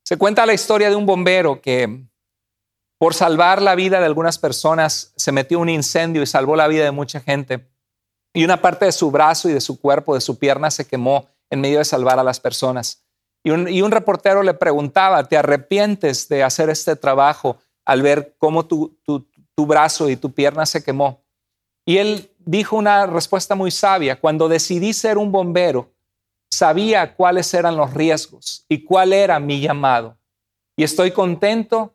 [0.04, 2.04] Se cuenta la historia de un bombero que
[3.00, 6.84] por salvar la vida de algunas personas, se metió un incendio y salvó la vida
[6.84, 7.66] de mucha gente.
[8.34, 11.26] Y una parte de su brazo y de su cuerpo, de su pierna, se quemó
[11.48, 13.02] en medio de salvar a las personas.
[13.42, 17.56] Y un, reportero le preguntaba, ¿te arrepientes de hacer este trabajo
[17.86, 21.24] al ver cómo tu, tu brazo y tu pierna se quemó?
[21.86, 25.92] Y él dijo una respuesta muy sabia, cuando decidí ser un bombero,
[26.50, 30.16] sabía cuáles eran los riesgos y cuál era mi llamado.
[30.76, 31.94] Y estoy contento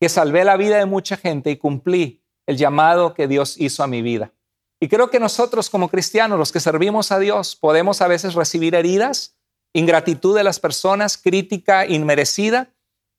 [0.00, 3.86] que salvé la vida de mucha gente y cumplí el llamado que Dios hizo a
[3.86, 4.32] mi vida.
[4.80, 8.74] Y creo que nosotros como cristianos, los que servimos a Dios, podemos a veces recibir
[8.74, 9.36] heridas,
[9.72, 12.70] ingratitud de las personas, crítica inmerecida,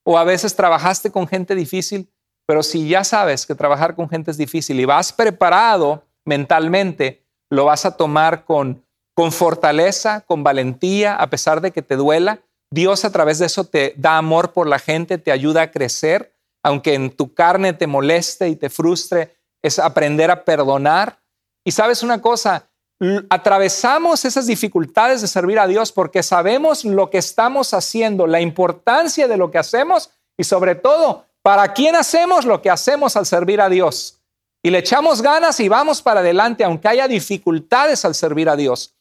[0.04, 2.12] o a veces trabajaste con gente difícil,
[2.46, 7.66] pero si ya sabes que trabajar con gente es difícil y vas preparado mentalmente, lo
[7.66, 12.42] vas a tomar con, con fortaleza, con valentía, a pesar de que te duela.
[12.72, 16.36] Dios a través de eso te da amor por la gente, te ayuda a crecer,
[16.64, 21.20] aunque en tu carne te moleste y te frustre, es aprender a perdonar.
[21.64, 22.70] Y sabes una cosa,
[23.30, 29.28] atravesamos esas dificultades de servir a Dios porque sabemos lo que estamos haciendo, la importancia
[29.28, 33.62] de lo que hacemos y sobre todo, para quién hacemos lo que hacemos al servir
[33.62, 34.20] a Dios.
[34.66, 38.96] Y le echamos ganas y vamos para adelante, aunque haya dificultades al servir a Dios.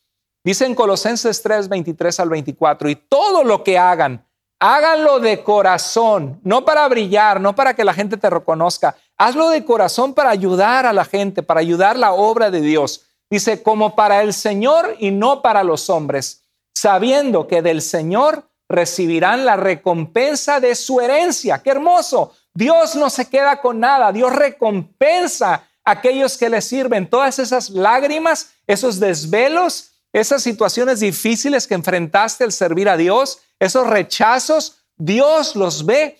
[0.44, 4.26] Dice en Colosenses 3, 23 al 24, y todo lo que hagan,
[4.60, 8.94] háganlo de corazón, no para brillar, no para que la gente te reconozca.
[9.16, 13.62] Hazlo de corazón para ayudar a la gente, para ayudar la obra de Dios Dice,
[13.62, 19.56] como para el Señor y no para los hombres, sabiendo que del Señor recibirán la
[19.56, 21.62] recompensa de su herencia.
[21.62, 22.32] Qué hermoso.
[22.54, 24.12] Dios no se queda con nada.
[24.12, 27.08] Dios recompensa a aquellos que le sirven.
[27.08, 33.86] Todas esas lágrimas, esos desvelos, esas situaciones difíciles que enfrentaste al servir a Dios, esos
[33.88, 36.18] rechazos, Dios los ve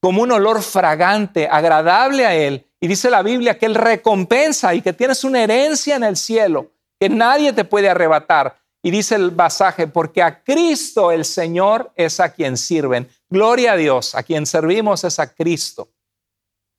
[0.00, 4.82] como un olor fragante, agradable a Él y dice la Biblia que Él recompensa y
[4.82, 6.70] que tienes una herencia en el cielo
[7.00, 8.56] que nadie te puede arrebatar.
[8.84, 13.08] Y dice el pasaje, porque a Cristo el Señor es a quien sirven.
[13.30, 15.88] Gloria a Dios, a quien servimos es a Cristo.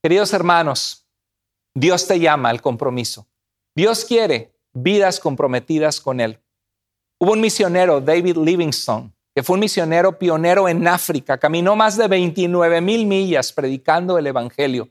[0.04, 1.08] Queridos hermanos,
[1.74, 3.26] Dios te llama al compromiso.
[3.76, 6.40] Dios quiere vidas comprometidas con Él.
[7.20, 11.40] Hubo un misionero, David Livingstone, que fue un misionero pionero en África.
[11.40, 14.90] Caminó más de 29 mil millas predicando el Evangelio.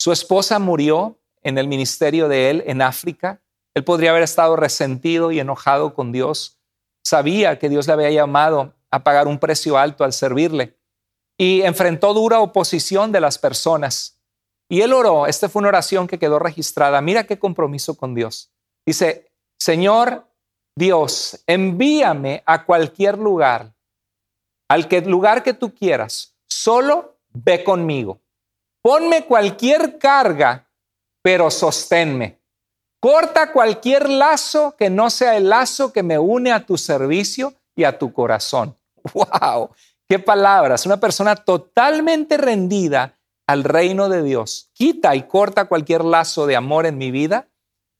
[0.00, 3.40] Su esposa murió en el ministerio de él en África.
[3.74, 6.58] Él podría haber estado resentido y enojado con Dios.
[7.04, 10.76] Sabía que Dios le había llamado a pagar un precio alto al servirle
[11.36, 14.20] y enfrentó dura oposición de las personas.
[14.68, 17.00] Y él oró, esta fue una oración que quedó registrada.
[17.00, 18.50] Mira qué compromiso con Dios.
[18.86, 20.26] Dice, Señor
[20.76, 23.74] Dios, envíame a cualquier lugar,
[24.68, 28.20] al que, lugar que tú quieras, solo ve conmigo.
[28.82, 30.68] Ponme cualquier carga,
[31.22, 32.40] pero sosténme.
[33.04, 37.84] Corta cualquier lazo que no sea el lazo que me une a tu servicio y
[37.84, 38.78] a tu corazón.
[39.12, 39.72] ¡Wow!
[40.08, 40.86] ¡Qué palabras!
[40.86, 44.70] Una persona totalmente rendida al reino de Dios.
[44.72, 47.50] Quita y corta cualquier lazo de amor en mi vida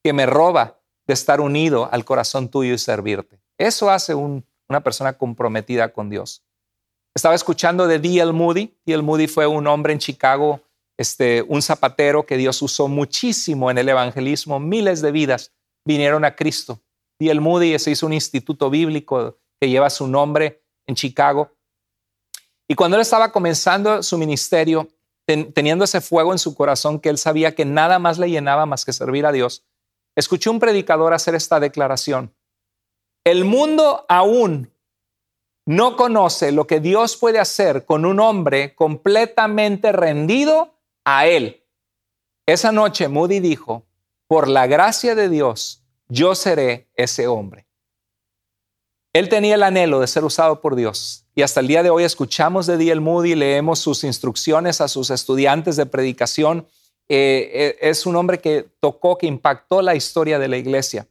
[0.03, 3.43] que me roba de estar unido al corazón tuyo y servirte.
[3.59, 6.43] Eso hace una persona comprometida con Dios.
[7.15, 8.33] Estaba escuchando de D.L.
[8.33, 8.75] Moody.
[8.87, 9.03] D.L.
[9.03, 10.63] Moody fue un hombre en Chicago
[10.97, 15.53] este, un zapatero que Dios usó muchísimo en el evangelismo, miles de vidas
[15.85, 16.81] vinieron a Cristo.
[17.19, 21.51] Y el Moody se hizo un instituto bíblico que lleva su nombre en Chicago.
[22.69, 24.89] Y cuando él estaba comenzando su ministerio,
[25.27, 28.85] teniendo ese fuego en su corazón que él sabía que nada más le llenaba más
[28.85, 29.65] que servir a Dios,
[30.17, 32.35] escuché un predicador hacer esta declaración.
[33.25, 34.71] El mundo aún
[35.67, 40.74] no conoce lo que Dios puede hacer con un hombre completamente rendido
[41.05, 41.65] a él.
[42.47, 43.87] Esa noche Moody dijo,
[44.27, 47.67] por la gracia de Dios, yo seré ese hombre.
[49.13, 52.05] Él tenía el anhelo de ser usado por Dios y hasta el día de hoy
[52.05, 53.01] escuchamos de D.L.
[53.01, 56.67] Moody, leemos sus instrucciones a sus estudiantes de predicación.
[57.09, 61.09] Eh, eh, es un hombre que tocó, que impactó la historia de la iglesia.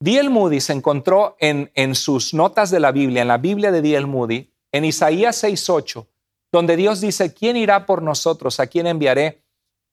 [0.00, 0.30] D.L.
[0.30, 4.06] Moody se encontró en, en sus notas de la Biblia, en la Biblia de D.L.
[4.06, 6.06] Moody, en Isaías 6.8,
[6.52, 8.60] donde Dios dice, ¿quién irá por nosotros?
[8.60, 9.42] ¿A quién enviaré?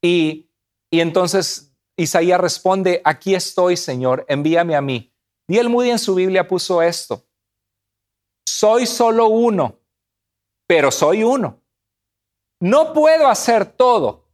[0.01, 0.51] Y,
[0.91, 5.11] y entonces Isaías responde, aquí estoy, Señor, envíame a mí.
[5.47, 7.25] El Moody en su Biblia puso esto,
[8.45, 9.79] soy solo uno,
[10.67, 11.59] pero soy uno.
[12.61, 14.25] No puedo hacer todo,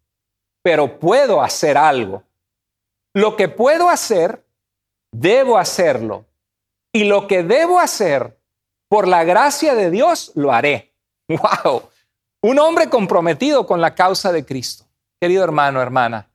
[0.62, 2.24] pero puedo hacer algo.
[3.14, 4.46] Lo que puedo hacer,
[5.12, 6.26] debo hacerlo.
[6.92, 8.40] Y lo que debo hacer,
[8.90, 10.94] por la gracia de Dios, lo haré.
[11.30, 11.84] ¡Wow!
[12.48, 14.86] Un hombre comprometido con la causa de Cristo.
[15.20, 16.30] Querido hermano, hermana,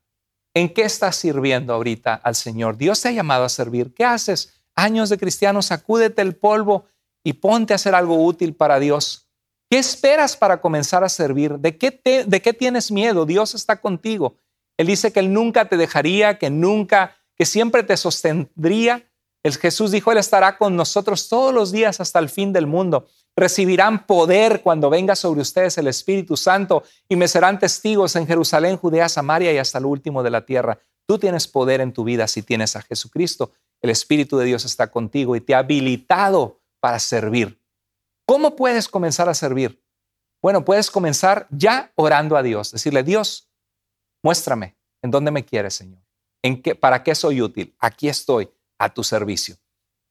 [0.55, 2.77] ¿en qué estás sirviendo ahorita al Señor?
[2.77, 3.95] Dios te ha llamado a servir.
[3.95, 4.61] ¿Qué haces?
[4.75, 6.87] Años de cristiano, sacúdete el polvo
[7.23, 9.29] y ponte a hacer algo útil para Dios.
[9.71, 11.61] ¿Qué esperas para comenzar a servir?
[11.61, 13.25] ¿De qué, ¿De qué tienes miedo?
[13.25, 14.35] Dios está contigo.
[14.79, 19.09] Él dice que Él nunca te dejaría, que nunca, que siempre te sostendría.
[19.45, 23.07] El Jesús dijo, Él estará con nosotros todos los días hasta el fin del mundo.
[23.37, 28.77] Recibirán poder cuando venga sobre ustedes el Espíritu Santo y me serán testigos en Jerusalén,
[28.77, 30.79] Judea, Samaria y hasta lo último de la tierra.
[31.07, 33.53] Tú tienes poder en tu vida si tienes a Jesucristo.
[33.81, 37.61] El Espíritu de Dios está contigo y te ha habilitado para servir.
[38.27, 39.83] ¿Cómo puedes comenzar a servir?
[40.43, 43.51] Bueno, puedes comenzar ya orando a Dios, decirle, Dios,
[44.23, 46.03] muéstrame en dónde me quieres, Señor.
[46.43, 47.75] ¿En qué, ¿Para qué soy útil?
[47.79, 49.57] Aquí estoy a tu servicio.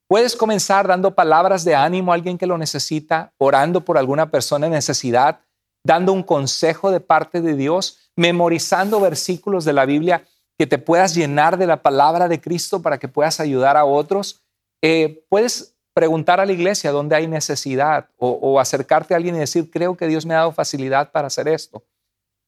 [0.09, 4.65] Puedes comenzar dando palabras de ánimo a alguien que lo necesita, orando por alguna persona
[4.65, 5.41] en necesidad,
[5.85, 10.25] dando un consejo de parte de Dios, memorizando versículos de la Biblia
[10.57, 14.41] que te puedas llenar de la palabra de Cristo para que puedas ayudar a otros.
[14.81, 19.39] Eh, puedes preguntar a la iglesia dónde hay necesidad o, o acercarte a alguien y
[19.39, 21.85] decir, creo que Dios me ha dado facilidad para hacer esto.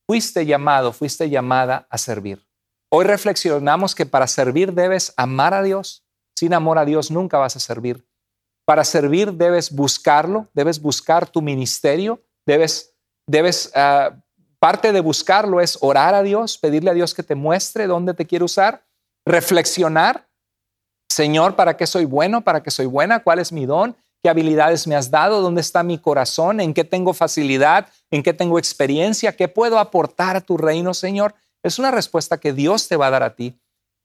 [0.07, 2.43] Fuiste llamado, fuiste llamada a servir.
[2.89, 6.03] Hoy reflexionamos que para servir debes amar a Dios.
[6.41, 8.03] Sin amor a Dios nunca vas a servir.
[8.65, 12.95] Para servir debes buscarlo, debes buscar tu ministerio, debes,
[13.27, 14.19] debes, uh,
[14.57, 18.25] parte de buscarlo es orar a Dios, pedirle a Dios que te muestre dónde te
[18.25, 18.83] quiere usar,
[19.23, 20.27] reflexionar,
[21.11, 22.41] Señor, ¿para qué soy bueno?
[22.41, 23.21] ¿Para qué soy buena?
[23.21, 23.95] ¿Cuál es mi don?
[24.23, 25.41] ¿Qué habilidades me has dado?
[25.41, 26.59] ¿Dónde está mi corazón?
[26.59, 27.87] ¿En qué tengo facilidad?
[28.09, 29.35] ¿En qué tengo experiencia?
[29.35, 31.35] ¿Qué puedo aportar a tu reino, Señor?
[31.61, 33.61] Es una respuesta que Dios te va a dar a ti.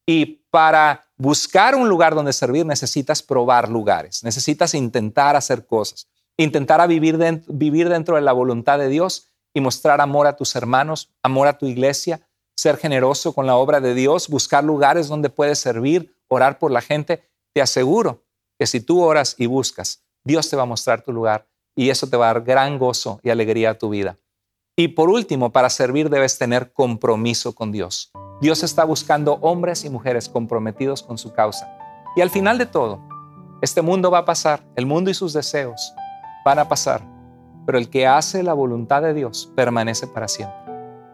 [0.07, 6.81] Y para buscar un lugar donde servir necesitas probar lugares, necesitas intentar hacer cosas, intentar
[6.81, 11.11] a vivir, vivir dentro de la voluntad de Dios y mostrar amor a tus hermanos,
[11.23, 12.21] amor a tu iglesia,
[12.57, 16.81] ser generoso con la obra de Dios, buscar lugares donde puedes servir, orar por la
[16.81, 17.23] gente.
[17.55, 18.25] Te aseguro
[18.59, 22.09] que si tú oras y buscas, Dios te va a mostrar tu lugar y eso
[22.09, 24.19] te va a dar gran gozo y alegría a tu vida.
[24.79, 28.13] Y por último, para servir debes tener compromiso con Dios.
[28.43, 31.67] Dios está buscando hombres y mujeres comprometidos con su causa.
[32.15, 33.01] Y al final de todo,
[33.63, 35.95] este mundo va a pasar, el mundo y sus deseos
[36.45, 37.01] van a pasar,
[37.65, 40.59] pero el que hace la voluntad de Dios permanece para siempre.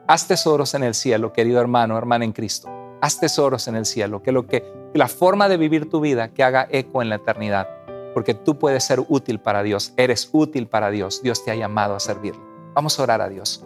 [0.08, 2.68] Haz tesoros en el cielo, querido hermano, hermana en Cristo.
[3.00, 6.42] Haz tesoros en el cielo, que lo que la forma de vivir tu vida que
[6.42, 7.68] haga eco en la eternidad,
[8.12, 11.94] porque tú puedes ser útil para Dios, eres útil para Dios, Dios te ha llamado
[11.94, 12.51] a servirle.
[12.74, 13.64] Vamos a orar a Dios.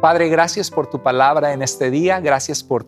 [0.00, 2.84] Padre, gracias por tu palabra en este día, gracias por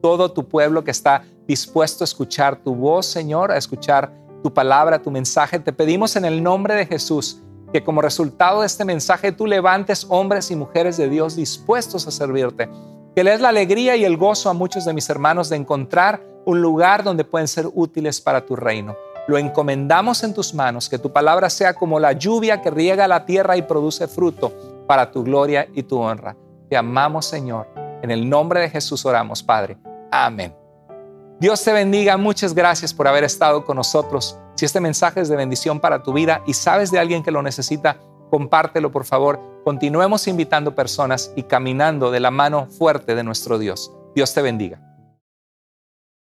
[0.00, 5.02] todo tu pueblo que está dispuesto a escuchar tu voz, Señor, a escuchar tu palabra,
[5.02, 5.58] tu mensaje.
[5.58, 7.40] Te pedimos en el nombre de Jesús
[7.72, 12.10] que como resultado de este mensaje tú levantes hombres y mujeres de Dios dispuestos a
[12.10, 12.68] servirte.
[13.16, 16.62] Que le la alegría y el gozo a muchos de mis hermanos de encontrar un
[16.62, 18.94] lugar donde pueden ser útiles para tu reino.
[19.26, 23.24] Lo encomendamos en tus manos, que tu palabra sea como la lluvia que riega la
[23.24, 26.36] tierra y produce fruto para tu gloria y tu honra.
[26.68, 27.68] Te amamos, Señor.
[28.02, 29.78] En el nombre de Jesús oramos, Padre.
[30.10, 30.54] Amén.
[31.40, 32.16] Dios te bendiga.
[32.16, 34.38] Muchas gracias por haber estado con nosotros.
[34.54, 37.42] Si este mensaje es de bendición para tu vida y sabes de alguien que lo
[37.42, 37.98] necesita,
[38.30, 39.40] compártelo, por favor.
[39.64, 43.92] Continuemos invitando personas y caminando de la mano fuerte de nuestro Dios.
[44.14, 44.93] Dios te bendiga.